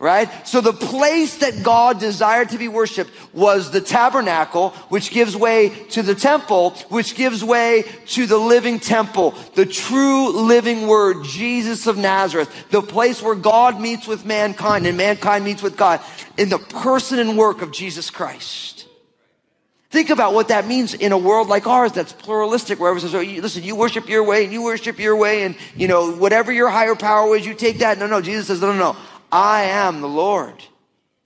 right? 0.00 0.28
So 0.46 0.60
the 0.60 0.72
place 0.72 1.38
that 1.38 1.64
God 1.64 1.98
desired 1.98 2.50
to 2.50 2.58
be 2.58 2.68
worshiped 2.68 3.10
was 3.34 3.72
the 3.72 3.80
tabernacle, 3.80 4.70
which 4.90 5.10
gives 5.10 5.36
way 5.36 5.70
to 5.90 6.02
the 6.02 6.14
temple, 6.14 6.70
which 6.88 7.16
gives 7.16 7.42
way 7.42 7.84
to 8.08 8.26
the 8.26 8.38
living 8.38 8.78
temple, 8.78 9.34
the 9.54 9.66
true 9.66 10.30
living 10.30 10.86
word, 10.86 11.24
Jesus 11.24 11.88
of 11.88 11.96
Nazareth, 11.96 12.70
the 12.70 12.82
place 12.82 13.20
where 13.20 13.34
God 13.34 13.80
meets 13.80 14.06
with 14.06 14.24
mankind 14.24 14.86
and 14.86 14.96
mankind 14.96 15.44
meets 15.44 15.62
with 15.62 15.76
God 15.76 16.00
in 16.36 16.48
the 16.48 16.58
person 16.58 17.18
and 17.18 17.36
work 17.36 17.60
of 17.60 17.72
Jesus 17.72 18.08
Christ. 18.08 18.87
Think 19.90 20.10
about 20.10 20.34
what 20.34 20.48
that 20.48 20.66
means 20.66 20.92
in 20.92 21.12
a 21.12 21.18
world 21.18 21.48
like 21.48 21.66
ours 21.66 21.92
that's 21.92 22.12
pluralistic, 22.12 22.78
where 22.78 22.90
everyone 22.90 23.10
says, 23.10 23.14
oh, 23.14 23.40
listen, 23.40 23.62
you 23.62 23.74
worship 23.74 24.06
your 24.08 24.22
way 24.22 24.44
and 24.44 24.52
you 24.52 24.62
worship 24.62 24.98
your 24.98 25.16
way 25.16 25.44
and, 25.44 25.56
you 25.76 25.88
know, 25.88 26.12
whatever 26.12 26.52
your 26.52 26.68
higher 26.68 26.94
power 26.94 27.34
is, 27.34 27.46
you 27.46 27.54
take 27.54 27.78
that. 27.78 27.98
No, 27.98 28.06
no, 28.06 28.20
Jesus 28.20 28.48
says, 28.48 28.60
no, 28.60 28.72
no, 28.72 28.78
no. 28.78 28.96
I 29.32 29.62
am 29.62 30.02
the 30.02 30.08
Lord. 30.08 30.62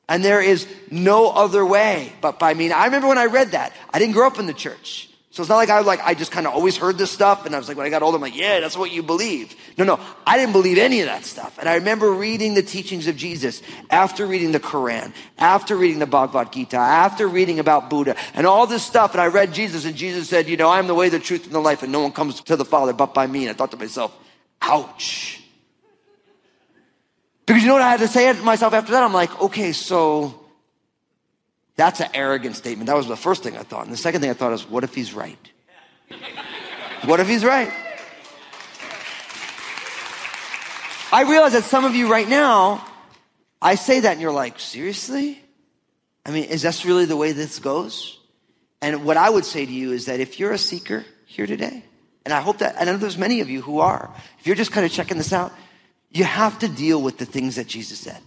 And 0.09 0.25
there 0.25 0.41
is 0.41 0.69
no 0.91 1.31
other 1.31 1.67
way 1.67 2.13
but 2.21 2.39
by 2.39 2.55
me. 2.55 2.69
Now, 2.69 2.79
I 2.79 2.85
remember 2.85 3.09
when 3.09 3.19
I 3.19 3.27
read 3.27 3.53
that. 3.53 3.73
I 3.93 3.99
didn't 3.99 4.15
grow 4.15 4.27
up 4.27 4.39
in 4.39 4.47
the 4.47 4.53
church. 4.53 5.09
So 5.33 5.43
it's 5.43 5.49
not 5.49 5.57
like 5.57 5.71
I 5.71 5.81
like 5.81 6.01
I 6.05 6.13
just 6.13 6.31
kind 6.31 6.47
of 6.47 6.53
always 6.53 6.77
heard 6.77 6.99
this 6.99 7.11
stuff 7.11 7.47
and 7.47 7.55
I 7.55 7.59
was 7.59 7.67
like 7.67 7.79
when 7.79 7.87
I 7.87 7.89
got 7.89 8.03
older 8.03 8.17
I'm 8.17 8.21
like, 8.21 8.37
yeah, 8.37 8.61
that's 8.61 8.77
what 8.77 8.93
you 8.93 9.03
believe. 9.03 9.57
No, 9.79 9.85
no, 9.85 9.99
I 10.27 10.37
didn't 10.37 10.53
believe 10.53 10.77
any 10.77 11.01
of 11.01 11.07
that 11.07 11.25
stuff. 11.25 11.59
And 11.59 11.67
I 11.71 11.77
remember 11.77 12.13
reading 12.13 12.53
the 12.53 12.63
teachings 12.63 13.07
of 13.07 13.17
Jesus 13.17 13.63
after 13.89 14.27
reading 14.27 14.53
the 14.53 14.61
Quran, 14.61 15.15
after 15.39 15.75
reading 15.75 16.01
the 16.01 16.07
Bhagavad 16.07 16.53
Gita, 16.53 16.77
after 16.77 17.27
reading 17.27 17.61
about 17.61 17.89
Buddha 17.89 18.15
and 18.35 18.47
all 18.47 18.67
this 18.67 18.85
stuff 18.85 19.13
and 19.13 19.23
I 19.23 19.29
read 19.29 19.55
Jesus 19.55 19.87
and 19.87 19.97
Jesus 19.97 20.29
said, 20.29 20.51
you 20.51 20.59
know, 20.59 20.69
I 20.69 20.79
am 20.79 20.87
the 20.87 20.95
way, 20.95 21.09
the 21.09 21.19
truth 21.19 21.47
and 21.47 21.55
the 21.55 21.61
life 21.61 21.83
and 21.83 21.91
no 21.91 22.03
one 22.03 22.13
comes 22.13 22.43
to 22.43 22.55
the 22.55 22.67
Father 22.67 22.93
but 22.93 23.15
by 23.15 23.27
me. 23.27 23.47
And 23.47 23.51
I 23.51 23.55
thought 23.55 23.71
to 23.71 23.79
myself, 23.79 24.15
ouch. 24.61 25.43
Because 27.47 27.63
you 27.63 27.69
know 27.69 27.75
what 27.75 27.83
I 27.83 27.91
had 27.91 28.01
to 28.01 28.09
say 28.09 28.31
to 28.31 28.43
myself 28.43 28.75
after 28.75 28.93
that? 28.93 29.03
I'm 29.03 29.15
like, 29.15 29.41
okay, 29.41 29.73
so 29.73 30.42
that's 31.77 32.01
an 32.01 32.09
arrogant 32.15 32.57
statement. 32.57 32.87
That 32.87 32.97
was 32.97 33.09
the 33.09 33.17
first 33.17 33.43
thing 33.43 33.57
I 33.57 33.63
thought. 33.63 33.85
And 33.85 33.93
the 33.93 33.97
second 33.97 34.21
thing 34.21 34.31
I 34.31 34.35
thought 34.35 34.53
is, 34.53 34.69
what 34.69 34.85
if 34.85 34.95
he's 34.95 35.15
right? 35.15 35.39
what 37.05 37.21
if 37.21 37.29
he's 37.29 37.45
right? 37.45 37.73
I 41.13 41.25
realize 41.29 41.53
that 41.53 41.65
some 41.65 41.85
of 41.85 41.95
you 41.95 42.11
right 42.11 42.29
now, 42.29 42.87
I 43.61 43.75
say 43.75 44.01
that 44.01 44.13
and 44.13 44.21
you're 44.21 44.33
like, 44.33 44.59
seriously? 44.59 45.43
I 46.25 46.31
mean, 46.31 46.45
is 46.45 46.63
this 46.63 46.85
really 46.85 47.05
the 47.05 47.17
way 47.17 47.33
this 47.33 47.59
goes? 47.59 48.19
And 48.81 49.05
what 49.05 49.17
I 49.17 49.29
would 49.29 49.45
say 49.45 49.65
to 49.65 49.73
you 49.73 49.93
is 49.93 50.07
that 50.07 50.21
if 50.21 50.41
you're 50.41 50.53
a 50.53 50.59
seeker 50.59 51.05
here 51.27 51.47
today, 51.47 51.85
and 52.25 52.33
I 52.33 52.41
hope 52.41 52.59
that, 52.59 52.77
and 52.79 52.89
I 52.89 52.93
know 52.93 52.99
there's 52.99 53.19
many 53.19 53.41
of 53.41 53.51
you 53.51 53.63
who 53.63 53.81
are, 53.81 54.11
if 54.39 54.47
you're 54.47 54.57
just 54.57 54.73
kind 54.73 54.87
of 54.87 54.93
checking 54.93 55.19
this 55.19 55.33
out, 55.33 55.53
you 56.11 56.25
have 56.25 56.59
to 56.61 56.69
deal 56.69 57.01
with 57.01 57.19
the 57.19 57.27
things 57.27 57.57
that 57.57 57.67
Jesus 57.67 57.99
said. 57.99 58.21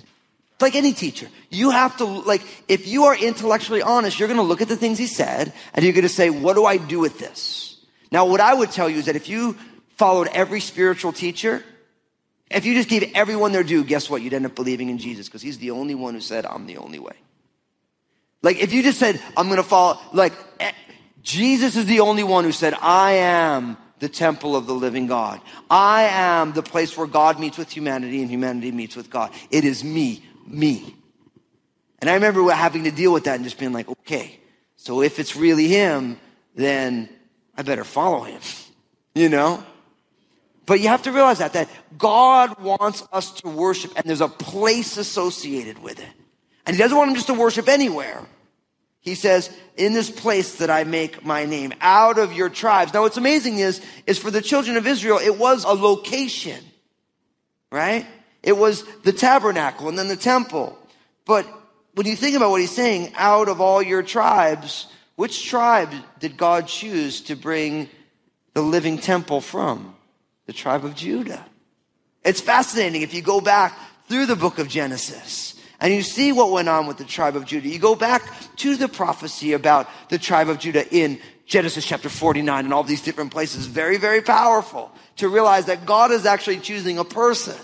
Like 0.61 0.75
any 0.75 0.93
teacher, 0.93 1.27
you 1.49 1.71
have 1.71 1.97
to, 1.97 2.05
like, 2.05 2.41
if 2.67 2.87
you 2.87 3.05
are 3.05 3.15
intellectually 3.15 3.81
honest, 3.81 4.19
you're 4.19 4.29
going 4.29 4.39
to 4.39 4.43
look 4.43 4.61
at 4.61 4.69
the 4.69 4.77
things 4.77 4.97
he 4.97 5.07
said 5.07 5.51
and 5.73 5.83
you're 5.83 5.93
going 5.93 6.03
to 6.03 6.09
say, 6.09 6.29
what 6.29 6.53
do 6.53 6.65
I 6.65 6.77
do 6.77 6.99
with 6.99 7.19
this? 7.19 7.85
Now, 8.11 8.25
what 8.25 8.39
I 8.39 8.53
would 8.53 8.71
tell 8.71 8.89
you 8.89 8.97
is 8.97 9.05
that 9.05 9.17
if 9.17 9.27
you 9.27 9.57
followed 9.97 10.27
every 10.27 10.61
spiritual 10.61 11.11
teacher, 11.11 11.63
if 12.49 12.65
you 12.65 12.73
just 12.73 12.87
gave 12.87 13.11
everyone 13.15 13.51
their 13.51 13.63
due, 13.63 13.83
guess 13.83 14.09
what? 14.09 14.21
You'd 14.21 14.33
end 14.33 14.45
up 14.45 14.55
believing 14.55 14.89
in 14.89 14.97
Jesus 14.97 15.27
because 15.27 15.41
he's 15.41 15.57
the 15.57 15.71
only 15.71 15.95
one 15.95 16.13
who 16.13 16.21
said, 16.21 16.45
I'm 16.45 16.67
the 16.67 16.77
only 16.77 16.99
way. 16.99 17.15
Like, 18.41 18.61
if 18.61 18.71
you 18.71 18.81
just 18.81 18.99
said, 18.99 19.21
I'm 19.35 19.47
going 19.47 19.57
to 19.57 19.63
follow, 19.63 19.99
like, 20.13 20.33
eh, 20.59 20.71
Jesus 21.21 21.75
is 21.75 21.85
the 21.85 22.01
only 22.01 22.23
one 22.23 22.45
who 22.45 22.51
said, 22.51 22.75
I 22.79 23.13
am 23.13 23.75
the 23.99 24.07
temple 24.07 24.55
of 24.55 24.67
the 24.67 24.73
living 24.73 25.07
God. 25.07 25.41
I 25.69 26.03
am 26.03 26.53
the 26.53 26.61
place 26.61 26.95
where 26.95 27.07
God 27.07 27.39
meets 27.39 27.57
with 27.57 27.71
humanity 27.71 28.21
and 28.21 28.29
humanity 28.29 28.71
meets 28.71 28.95
with 28.95 29.09
God. 29.09 29.31
It 29.49 29.65
is 29.65 29.83
me 29.83 30.23
me. 30.45 30.95
And 31.99 32.09
I 32.09 32.15
remember 32.15 32.49
having 32.51 32.83
to 32.83 32.91
deal 32.91 33.11
with 33.11 33.25
that 33.25 33.35
and 33.35 33.43
just 33.43 33.57
being 33.57 33.73
like, 33.73 33.89
okay, 33.89 34.39
so 34.75 35.01
if 35.01 35.19
it's 35.19 35.35
really 35.35 35.67
him, 35.67 36.19
then 36.55 37.09
I 37.57 37.63
better 37.63 37.83
follow 37.83 38.23
him, 38.23 38.41
you 39.15 39.29
know? 39.29 39.63
But 40.65 40.79
you 40.79 40.87
have 40.87 41.03
to 41.03 41.11
realize 41.11 41.39
that, 41.39 41.53
that 41.53 41.69
God 41.97 42.59
wants 42.59 43.03
us 43.11 43.31
to 43.41 43.49
worship 43.49 43.93
and 43.95 44.05
there's 44.05 44.21
a 44.21 44.27
place 44.27 44.97
associated 44.97 45.81
with 45.81 45.99
it. 45.99 46.09
And 46.65 46.75
he 46.75 46.81
doesn't 46.81 46.97
want 46.97 47.09
him 47.09 47.15
just 47.15 47.27
to 47.27 47.35
worship 47.35 47.69
anywhere. 47.69 48.25
He 48.99 49.13
says, 49.13 49.55
in 49.77 49.93
this 49.93 50.09
place 50.09 50.55
that 50.55 50.71
I 50.71 50.83
make 50.83 51.23
my 51.23 51.45
name, 51.45 51.73
out 51.79 52.17
of 52.17 52.33
your 52.33 52.49
tribes. 52.49 52.91
Now 52.91 53.01
what's 53.01 53.17
amazing 53.17 53.59
is, 53.59 53.79
is 54.07 54.17
for 54.17 54.31
the 54.31 54.41
children 54.41 54.77
of 54.77 54.87
Israel, 54.87 55.19
it 55.19 55.37
was 55.37 55.63
a 55.63 55.73
location, 55.73 56.63
right? 57.71 58.07
It 58.45 58.55
was 58.55 58.85
the 59.01 59.11
tabernacle 59.11 59.89
and 59.89 59.97
then 59.97 60.07
the 60.07 60.15
temple. 60.15 60.77
But 61.25 61.47
when 61.95 62.05
you 62.05 62.15
think 62.15 62.37
about 62.37 62.51
what 62.51 62.61
he's 62.61 62.71
saying, 62.71 63.11
out 63.15 63.49
of 63.49 63.59
all 63.59 63.81
your 63.81 64.03
tribes, 64.03 64.85
which 65.15 65.49
tribe 65.49 65.91
did 66.19 66.37
God 66.37 66.67
choose 66.67 67.21
to 67.21 67.35
bring 67.35 67.89
the 68.53 68.61
living 68.61 68.99
temple 68.99 69.41
from? 69.41 69.95
The 70.45 70.53
tribe 70.53 70.85
of 70.85 70.93
Judah. 70.95 71.43
It's 72.23 72.39
fascinating 72.39 73.01
if 73.01 73.15
you 73.15 73.23
go 73.23 73.41
back 73.41 73.77
through 74.07 74.27
the 74.27 74.35
book 74.35 74.59
of 74.59 74.67
Genesis 74.67 75.59
and 75.79 75.91
you 75.91 76.03
see 76.03 76.31
what 76.31 76.51
went 76.51 76.69
on 76.69 76.85
with 76.85 76.97
the 76.97 77.03
tribe 77.03 77.35
of 77.35 77.45
Judah. 77.45 77.67
You 77.67 77.79
go 77.79 77.95
back 77.95 78.21
to 78.57 78.75
the 78.75 78.87
prophecy 78.87 79.53
about 79.53 79.89
the 80.09 80.19
tribe 80.19 80.49
of 80.49 80.59
Judah 80.59 80.87
in 80.95 81.19
Genesis 81.47 81.83
chapter 81.83 82.09
49 82.09 82.65
and 82.65 82.73
all 82.73 82.83
these 82.83 83.01
different 83.01 83.31
places. 83.31 83.65
Very, 83.65 83.97
very 83.97 84.21
powerful 84.21 84.91
to 85.15 85.29
realize 85.29 85.65
that 85.65 85.87
God 85.87 86.11
is 86.11 86.27
actually 86.27 86.59
choosing 86.59 86.99
a 86.99 87.03
person 87.03 87.55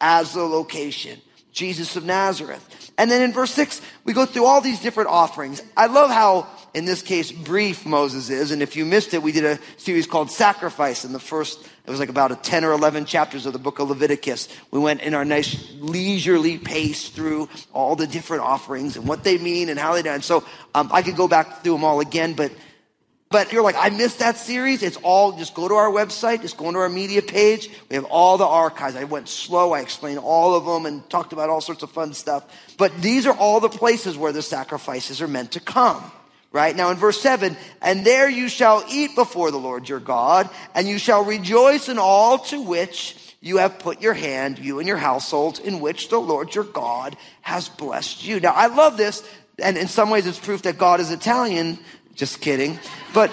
as 0.00 0.32
the 0.32 0.42
location. 0.42 1.20
Jesus 1.56 1.96
of 1.96 2.04
Nazareth. 2.04 2.92
And 2.98 3.10
then 3.10 3.22
in 3.22 3.32
verse 3.32 3.50
six, 3.50 3.80
we 4.04 4.12
go 4.12 4.26
through 4.26 4.44
all 4.44 4.60
these 4.60 4.80
different 4.80 5.08
offerings. 5.08 5.62
I 5.74 5.86
love 5.86 6.10
how, 6.10 6.46
in 6.74 6.84
this 6.84 7.00
case, 7.00 7.32
brief 7.32 7.86
Moses 7.86 8.28
is. 8.28 8.50
And 8.50 8.62
if 8.62 8.76
you 8.76 8.84
missed 8.84 9.14
it, 9.14 9.22
we 9.22 9.32
did 9.32 9.44
a 9.44 9.58
series 9.78 10.06
called 10.06 10.30
Sacrifice 10.30 11.06
in 11.06 11.12
the 11.12 11.18
first, 11.18 11.66
it 11.86 11.90
was 11.90 11.98
like 11.98 12.10
about 12.10 12.30
a 12.30 12.36
10 12.36 12.64
or 12.64 12.72
11 12.72 13.06
chapters 13.06 13.46
of 13.46 13.54
the 13.54 13.58
book 13.58 13.78
of 13.78 13.88
Leviticus. 13.88 14.48
We 14.70 14.80
went 14.80 15.00
in 15.00 15.14
our 15.14 15.24
nice 15.24 15.72
leisurely 15.78 16.58
pace 16.58 17.08
through 17.08 17.48
all 17.72 17.96
the 17.96 18.06
different 18.06 18.42
offerings 18.42 18.98
and 18.98 19.08
what 19.08 19.24
they 19.24 19.38
mean 19.38 19.70
and 19.70 19.78
how 19.78 19.94
they 19.94 20.02
done. 20.02 20.20
So, 20.20 20.44
um, 20.74 20.90
I 20.92 21.00
could 21.00 21.16
go 21.16 21.26
back 21.26 21.62
through 21.62 21.72
them 21.72 21.84
all 21.84 22.00
again, 22.00 22.34
but 22.34 22.52
but 23.28 23.52
you're 23.52 23.62
like, 23.62 23.74
I 23.76 23.90
missed 23.90 24.20
that 24.20 24.36
series. 24.36 24.82
It's 24.84 24.98
all, 24.98 25.36
just 25.36 25.54
go 25.54 25.66
to 25.66 25.74
our 25.74 25.90
website, 25.90 26.42
just 26.42 26.56
go 26.56 26.68
into 26.68 26.78
our 26.78 26.88
media 26.88 27.22
page. 27.22 27.68
We 27.90 27.96
have 27.96 28.04
all 28.04 28.38
the 28.38 28.46
archives. 28.46 28.94
I 28.94 29.04
went 29.04 29.28
slow. 29.28 29.72
I 29.72 29.80
explained 29.80 30.20
all 30.20 30.54
of 30.54 30.64
them 30.64 30.86
and 30.86 31.08
talked 31.10 31.32
about 31.32 31.50
all 31.50 31.60
sorts 31.60 31.82
of 31.82 31.90
fun 31.90 32.14
stuff. 32.14 32.44
But 32.78 33.02
these 33.02 33.26
are 33.26 33.36
all 33.36 33.58
the 33.58 33.68
places 33.68 34.16
where 34.16 34.32
the 34.32 34.42
sacrifices 34.42 35.20
are 35.20 35.28
meant 35.28 35.52
to 35.52 35.60
come. 35.60 36.02
Right? 36.52 36.74
Now 36.74 36.90
in 36.90 36.96
verse 36.96 37.20
7, 37.20 37.56
and 37.82 38.06
there 38.06 38.30
you 38.30 38.48
shall 38.48 38.82
eat 38.88 39.14
before 39.14 39.50
the 39.50 39.58
Lord 39.58 39.88
your 39.88 40.00
God, 40.00 40.48
and 40.74 40.88
you 40.88 40.98
shall 40.98 41.22
rejoice 41.22 41.90
in 41.90 41.98
all 41.98 42.38
to 42.38 42.62
which 42.62 43.34
you 43.42 43.58
have 43.58 43.78
put 43.78 44.00
your 44.00 44.14
hand, 44.14 44.58
you 44.58 44.78
and 44.78 44.88
your 44.88 44.96
household, 44.96 45.58
in 45.58 45.80
which 45.80 46.08
the 46.08 46.18
Lord 46.18 46.54
your 46.54 46.64
God 46.64 47.14
has 47.42 47.68
blessed 47.68 48.24
you. 48.24 48.40
Now 48.40 48.52
I 48.52 48.68
love 48.68 48.96
this, 48.96 49.22
and 49.58 49.76
in 49.76 49.88
some 49.88 50.08
ways 50.08 50.26
it's 50.26 50.38
proof 50.38 50.62
that 50.62 50.78
God 50.78 51.00
is 51.00 51.10
Italian 51.10 51.78
just 52.16 52.40
kidding. 52.40 52.78
But, 53.14 53.32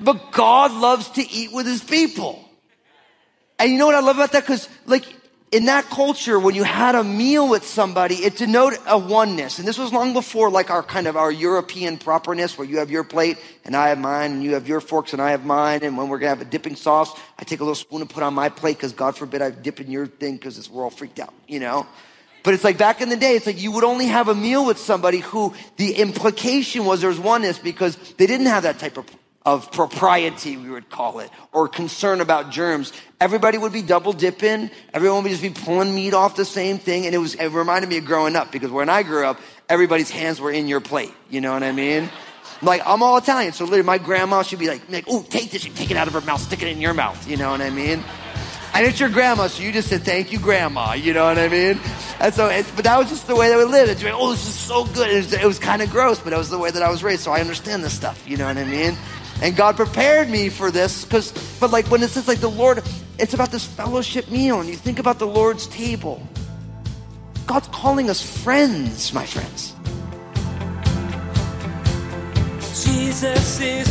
but 0.00 0.32
God 0.32 0.72
loves 0.72 1.08
to 1.10 1.22
eat 1.22 1.52
with 1.52 1.66
his 1.66 1.82
people. 1.82 2.46
And 3.58 3.72
you 3.72 3.78
know 3.78 3.86
what 3.86 3.94
I 3.94 4.00
love 4.00 4.16
about 4.16 4.32
that? 4.32 4.44
Cause 4.44 4.68
like 4.84 5.06
in 5.52 5.66
that 5.66 5.84
culture, 5.84 6.36
when 6.40 6.56
you 6.56 6.64
had 6.64 6.96
a 6.96 7.04
meal 7.04 7.48
with 7.48 7.64
somebody, 7.64 8.16
it 8.16 8.36
denoted 8.36 8.80
a 8.88 8.98
oneness. 8.98 9.60
And 9.60 9.68
this 9.68 9.78
was 9.78 9.92
long 9.92 10.12
before 10.12 10.50
like 10.50 10.68
our 10.68 10.82
kind 10.82 11.06
of 11.06 11.16
our 11.16 11.30
European 11.30 11.96
properness 11.96 12.58
where 12.58 12.66
you 12.66 12.78
have 12.78 12.90
your 12.90 13.04
plate 13.04 13.38
and 13.64 13.76
I 13.76 13.90
have 13.90 13.98
mine 13.98 14.32
and 14.32 14.42
you 14.42 14.54
have 14.54 14.66
your 14.66 14.80
forks 14.80 15.12
and 15.12 15.22
I 15.22 15.30
have 15.30 15.44
mine. 15.44 15.84
And 15.84 15.96
when 15.96 16.08
we're 16.08 16.18
going 16.18 16.32
to 16.32 16.38
have 16.38 16.46
a 16.46 16.50
dipping 16.50 16.74
sauce, 16.74 17.16
I 17.38 17.44
take 17.44 17.60
a 17.60 17.62
little 17.62 17.76
spoon 17.76 18.00
and 18.00 18.10
put 18.10 18.24
on 18.24 18.34
my 18.34 18.48
plate 18.48 18.76
because 18.76 18.92
God 18.92 19.16
forbid 19.16 19.42
I 19.42 19.50
dip 19.52 19.80
in 19.80 19.92
your 19.92 20.08
thing 20.08 20.34
because 20.34 20.58
it's 20.58 20.68
we're 20.68 20.82
all 20.82 20.90
freaked 20.90 21.20
out, 21.20 21.32
you 21.46 21.60
know? 21.60 21.86
But 22.44 22.52
it's 22.52 22.62
like 22.62 22.76
back 22.76 23.00
in 23.00 23.08
the 23.08 23.16
day, 23.16 23.34
it's 23.36 23.46
like 23.46 23.60
you 23.60 23.72
would 23.72 23.84
only 23.84 24.06
have 24.06 24.28
a 24.28 24.34
meal 24.34 24.66
with 24.66 24.78
somebody 24.78 25.18
who 25.18 25.54
the 25.78 25.94
implication 25.94 26.84
was 26.84 27.00
there's 27.00 27.18
oneness 27.18 27.58
because 27.58 27.96
they 28.18 28.26
didn't 28.26 28.46
have 28.46 28.64
that 28.64 28.78
type 28.78 28.98
of, 28.98 29.06
of 29.46 29.72
propriety, 29.72 30.58
we 30.58 30.68
would 30.68 30.90
call 30.90 31.20
it, 31.20 31.30
or 31.52 31.68
concern 31.68 32.20
about 32.20 32.50
germs. 32.50 32.92
Everybody 33.18 33.56
would 33.56 33.72
be 33.72 33.80
double 33.80 34.12
dipping. 34.12 34.70
Everyone 34.92 35.22
would 35.22 35.30
just 35.30 35.40
be 35.40 35.48
pulling 35.48 35.94
meat 35.94 36.12
off 36.12 36.36
the 36.36 36.44
same 36.44 36.78
thing. 36.78 37.06
And 37.06 37.14
it 37.14 37.18
was, 37.18 37.34
it 37.34 37.48
reminded 37.48 37.88
me 37.88 37.96
of 37.96 38.04
growing 38.04 38.36
up 38.36 38.52
because 38.52 38.70
when 38.70 38.90
I 38.90 39.04
grew 39.04 39.24
up, 39.24 39.40
everybody's 39.70 40.10
hands 40.10 40.38
were 40.38 40.52
in 40.52 40.68
your 40.68 40.80
plate. 40.80 41.14
You 41.30 41.40
know 41.40 41.54
what 41.54 41.62
I 41.62 41.72
mean? 41.72 42.10
Like, 42.60 42.82
I'm 42.84 43.02
all 43.02 43.16
Italian. 43.16 43.54
So 43.54 43.64
literally 43.64 43.84
my 43.84 43.96
grandma 43.96 44.42
should 44.42 44.58
be 44.58 44.68
like, 44.68 44.82
like 44.90 45.04
oh, 45.08 45.22
take 45.22 45.50
this. 45.50 45.64
You 45.64 45.72
take 45.72 45.90
it 45.90 45.96
out 45.96 46.08
of 46.08 46.12
her 46.12 46.20
mouth, 46.20 46.42
stick 46.42 46.62
it 46.62 46.68
in 46.68 46.82
your 46.82 46.92
mouth. 46.92 47.26
You 47.26 47.38
know 47.38 47.50
what 47.50 47.62
I 47.62 47.70
mean? 47.70 48.04
And 48.74 48.84
it's 48.84 48.98
your 48.98 49.08
grandma, 49.08 49.46
so 49.46 49.62
you 49.62 49.70
just 49.70 49.88
said, 49.88 50.02
thank 50.02 50.32
you, 50.32 50.40
grandma. 50.40 50.94
You 50.94 51.12
know 51.14 51.26
what 51.26 51.38
I 51.38 51.48
mean? 51.48 51.78
And 52.18 52.34
so, 52.34 52.48
it, 52.48 52.66
but 52.74 52.82
that 52.84 52.98
was 52.98 53.08
just 53.08 53.28
the 53.28 53.36
way 53.36 53.48
that 53.48 53.56
we 53.56 53.62
lived. 53.62 53.88
It's 53.88 54.02
like, 54.02 54.12
oh, 54.12 54.32
this 54.32 54.48
is 54.48 54.54
so 54.54 54.84
good. 54.84 55.08
It 55.10 55.16
was, 55.16 55.32
it 55.32 55.44
was 55.44 55.58
kind 55.60 55.80
of 55.80 55.90
gross, 55.90 56.18
but 56.18 56.32
it 56.32 56.36
was 56.36 56.50
the 56.50 56.58
way 56.58 56.72
that 56.72 56.82
I 56.82 56.90
was 56.90 57.04
raised. 57.04 57.22
So 57.22 57.30
I 57.30 57.40
understand 57.40 57.84
this 57.84 57.92
stuff. 57.92 58.28
You 58.28 58.36
know 58.36 58.46
what 58.46 58.58
I 58.58 58.64
mean? 58.64 58.96
And 59.42 59.54
God 59.54 59.76
prepared 59.76 60.28
me 60.28 60.48
for 60.48 60.72
this 60.72 61.04
because, 61.04 61.30
but 61.60 61.70
like 61.70 61.86
when 61.86 62.02
it 62.02 62.10
says 62.10 62.26
like 62.26 62.40
the 62.40 62.50
Lord, 62.50 62.82
it's 63.16 63.32
about 63.32 63.52
this 63.52 63.64
fellowship 63.64 64.28
meal. 64.28 64.58
And 64.58 64.68
you 64.68 64.74
think 64.74 64.98
about 64.98 65.20
the 65.20 65.26
Lord's 65.26 65.68
table. 65.68 66.26
God's 67.46 67.68
calling 67.68 68.10
us 68.10 68.20
friends, 68.20 69.12
my 69.12 69.24
friends. 69.24 69.72
Jesus 72.84 73.60
is 73.60 73.88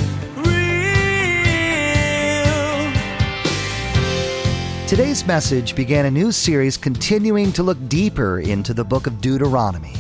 Today's 4.94 5.26
message 5.26 5.76
began 5.76 6.06
a 6.06 6.12
new 6.12 6.32
series 6.32 6.78
continuing 6.78 7.52
to 7.54 7.64
look 7.64 7.80
deeper 7.90 8.40
into 8.42 8.76
the 8.76 8.84
book 8.84 9.08
of 9.08 9.22
Deuteronomy. 9.22 9.96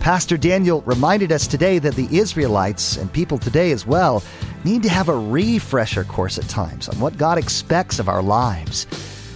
Pastor 0.00 0.38
Daniel 0.38 0.80
reminded 0.86 1.30
us 1.30 1.46
today 1.46 1.78
that 1.78 1.94
the 1.94 2.08
Israelites, 2.10 2.96
and 2.96 3.12
people 3.12 3.36
today 3.36 3.70
as 3.70 3.86
well, 3.86 4.22
need 4.64 4.82
to 4.84 4.88
have 4.88 5.10
a 5.10 5.18
refresher 5.18 6.04
course 6.04 6.38
at 6.38 6.48
times 6.48 6.88
on 6.88 6.98
what 6.98 7.18
God 7.18 7.36
expects 7.36 7.98
of 7.98 8.08
our 8.08 8.22
lives. 8.22 8.86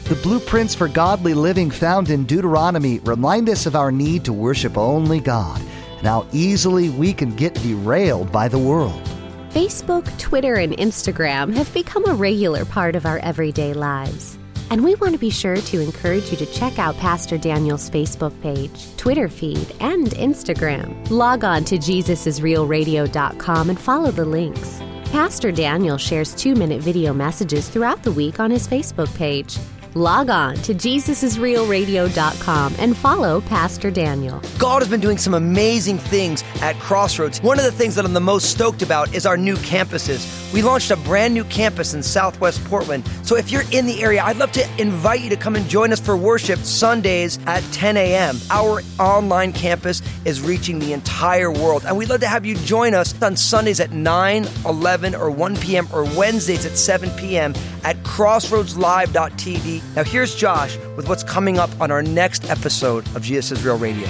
The 0.04 0.14
blueprints 0.22 0.74
for 0.74 0.88
godly 0.88 1.34
living 1.34 1.70
found 1.70 2.08
in 2.08 2.24
Deuteronomy 2.24 3.00
remind 3.00 3.50
us 3.50 3.66
of 3.66 3.76
our 3.76 3.92
need 3.92 4.24
to 4.24 4.32
worship 4.32 4.78
only 4.78 5.20
God 5.20 5.60
and 5.98 6.06
how 6.06 6.26
easily 6.32 6.88
we 6.88 7.12
can 7.12 7.36
get 7.36 7.52
derailed 7.56 8.32
by 8.32 8.48
the 8.48 8.58
world. 8.58 9.02
Facebook, 9.50 10.18
Twitter, 10.18 10.54
and 10.54 10.72
Instagram 10.78 11.52
have 11.52 11.70
become 11.74 12.08
a 12.08 12.14
regular 12.14 12.64
part 12.64 12.96
of 12.96 13.04
our 13.04 13.18
everyday 13.18 13.74
lives. 13.74 14.38
And 14.70 14.82
we 14.82 14.94
want 14.96 15.12
to 15.12 15.18
be 15.18 15.30
sure 15.30 15.56
to 15.56 15.80
encourage 15.80 16.30
you 16.30 16.36
to 16.38 16.46
check 16.46 16.78
out 16.78 16.96
Pastor 16.96 17.38
Daniel's 17.38 17.90
Facebook 17.90 18.38
page, 18.42 18.96
Twitter 18.96 19.28
feed, 19.28 19.74
and 19.80 20.08
Instagram. 20.08 21.10
Log 21.10 21.44
on 21.44 21.64
to 21.66 21.76
JesusIsRealRadio.com 21.76 23.70
and 23.70 23.78
follow 23.78 24.10
the 24.10 24.24
links. 24.24 24.80
Pastor 25.12 25.52
Daniel 25.52 25.96
shares 25.96 26.34
two 26.34 26.54
minute 26.54 26.82
video 26.82 27.12
messages 27.12 27.68
throughout 27.68 28.02
the 28.02 28.10
week 28.10 28.40
on 28.40 28.50
his 28.50 28.66
Facebook 28.66 29.14
page. 29.16 29.56
Log 29.96 30.28
on 30.28 30.56
to 30.56 30.74
JesusIsRealRadio.com 30.74 32.74
and 32.80 32.96
follow 32.96 33.40
Pastor 33.42 33.92
Daniel. 33.92 34.42
God 34.58 34.82
has 34.82 34.88
been 34.88 34.98
doing 34.98 35.18
some 35.18 35.34
amazing 35.34 35.98
things 35.98 36.42
at 36.62 36.76
Crossroads. 36.80 37.40
One 37.40 37.60
of 37.60 37.64
the 37.64 37.70
things 37.70 37.94
that 37.94 38.04
I'm 38.04 38.12
the 38.12 38.18
most 38.18 38.50
stoked 38.50 38.82
about 38.82 39.14
is 39.14 39.24
our 39.24 39.36
new 39.36 39.54
campuses. 39.58 40.52
We 40.52 40.62
launched 40.62 40.90
a 40.90 40.96
brand 40.96 41.34
new 41.34 41.44
campus 41.44 41.94
in 41.94 42.02
Southwest 42.02 42.64
Portland. 42.64 43.08
So 43.22 43.36
if 43.36 43.52
you're 43.52 43.62
in 43.70 43.86
the 43.86 44.02
area, 44.02 44.24
I'd 44.24 44.36
love 44.36 44.50
to 44.52 44.68
invite 44.80 45.20
you 45.20 45.30
to 45.30 45.36
come 45.36 45.54
and 45.54 45.68
join 45.68 45.92
us 45.92 46.00
for 46.00 46.16
worship 46.16 46.58
Sundays 46.60 47.38
at 47.46 47.62
10 47.72 47.96
a.m. 47.96 48.38
Our 48.50 48.82
online 48.98 49.52
campus 49.52 50.02
is 50.24 50.40
reaching 50.40 50.80
the 50.80 50.92
entire 50.92 51.52
world, 51.52 51.84
and 51.84 51.96
we'd 51.96 52.08
love 52.08 52.20
to 52.20 52.28
have 52.28 52.44
you 52.44 52.56
join 52.56 52.94
us 52.94 53.20
on 53.22 53.36
Sundays 53.36 53.78
at 53.78 53.92
9, 53.92 54.48
11, 54.64 55.14
or 55.14 55.30
1 55.30 55.56
p.m., 55.56 55.86
or 55.92 56.04
Wednesdays 56.16 56.66
at 56.66 56.76
7 56.76 57.10
p.m. 57.16 57.54
at 57.84 57.96
crossroadslive.tv. 57.98 59.82
Now, 59.94 60.04
here's 60.04 60.34
Josh 60.34 60.76
with 60.96 61.08
what's 61.08 61.22
coming 61.22 61.58
up 61.58 61.70
on 61.80 61.90
our 61.90 62.02
next 62.02 62.50
episode 62.50 63.06
of 63.14 63.22
Jesus 63.22 63.58
is 63.58 63.64
Real 63.64 63.78
Radio. 63.78 64.08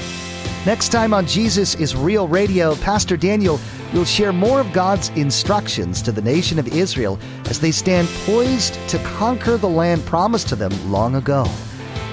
Next 0.65 0.89
time 0.89 1.13
on 1.13 1.27
Jesus 1.27 1.75
is 1.75 1.95
Real 1.95 2.27
Radio, 2.27 2.75
Pastor 2.77 3.19
Daniel 3.19 3.61
will 3.93 4.07
share 4.07 4.33
more 4.33 4.61
of 4.61 4.73
God's 4.73 5.11
instructions 5.11 6.01
to 6.03 6.11
the 6.11 6.23
nation 6.23 6.59
of 6.59 6.69
Israel 6.69 7.19
as 7.47 7.61
they 7.61 7.71
stand 7.71 8.09
poised 8.25 8.75
to 8.89 8.99
conquer 9.01 9.59
the 9.59 9.69
land 9.69 10.05
promised 10.07 10.49
to 10.49 10.57
them 10.57 10.73
long 10.91 11.17
ago. 11.17 11.45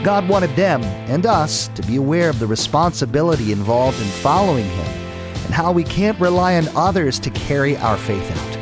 God 0.04 0.28
wanted 0.28 0.54
them 0.56 0.84
and 0.84 1.26
us 1.26 1.70
to 1.70 1.82
be 1.84 1.96
aware 1.96 2.30
of 2.30 2.40
the 2.40 2.48
responsibility 2.48 3.52
involved 3.52 4.02
in 4.02 4.08
following 4.08 4.66
Him 4.66 4.88
and 5.46 5.54
how 5.54 5.72
we 5.72 5.84
can't 5.84 6.20
rely 6.20 6.58
on 6.58 6.68
others 6.76 7.20
to 7.20 7.30
carry 7.30 7.78
our 7.78 7.98
faith 7.98 8.30
out. 8.32 8.61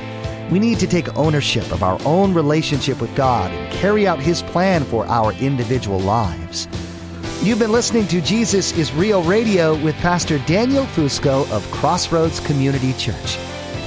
We 0.52 0.58
need 0.58 0.80
to 0.80 0.88
take 0.88 1.16
ownership 1.16 1.72
of 1.72 1.84
our 1.84 2.00
own 2.06 2.34
relationship 2.34 3.00
with 3.00 3.16
God 3.16 3.52
and 3.52 3.72
carry 3.72 4.08
out 4.08 4.20
His 4.20 4.42
plan 4.42 4.84
for 4.84 5.06
our 5.06 5.34
individual 5.34 6.00
lives. 6.00 6.68
You've 7.44 7.60
been 7.60 7.72
listening 7.72 8.08
to 8.08 8.20
Jesus 8.20 8.76
is 8.76 8.92
Real 8.92 9.22
Radio 9.24 9.82
with 9.84 9.96
Pastor 9.98 10.40
Daniel 10.40 10.86
Fusco 10.86 11.50
of 11.52 11.70
Crossroads 11.72 12.40
Community 12.40 12.94
Church. 12.94 13.38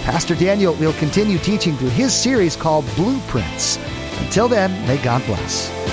Pastor 0.04 0.36
Daniel 0.36 0.74
will 0.74 0.92
continue 0.94 1.38
teaching 1.38 1.76
through 1.76 1.90
his 1.90 2.14
series 2.14 2.54
called 2.54 2.84
Blueprints. 2.94 3.78
Until 4.20 4.46
then, 4.46 4.70
may 4.86 5.02
God 5.02 5.24
bless. 5.26 5.91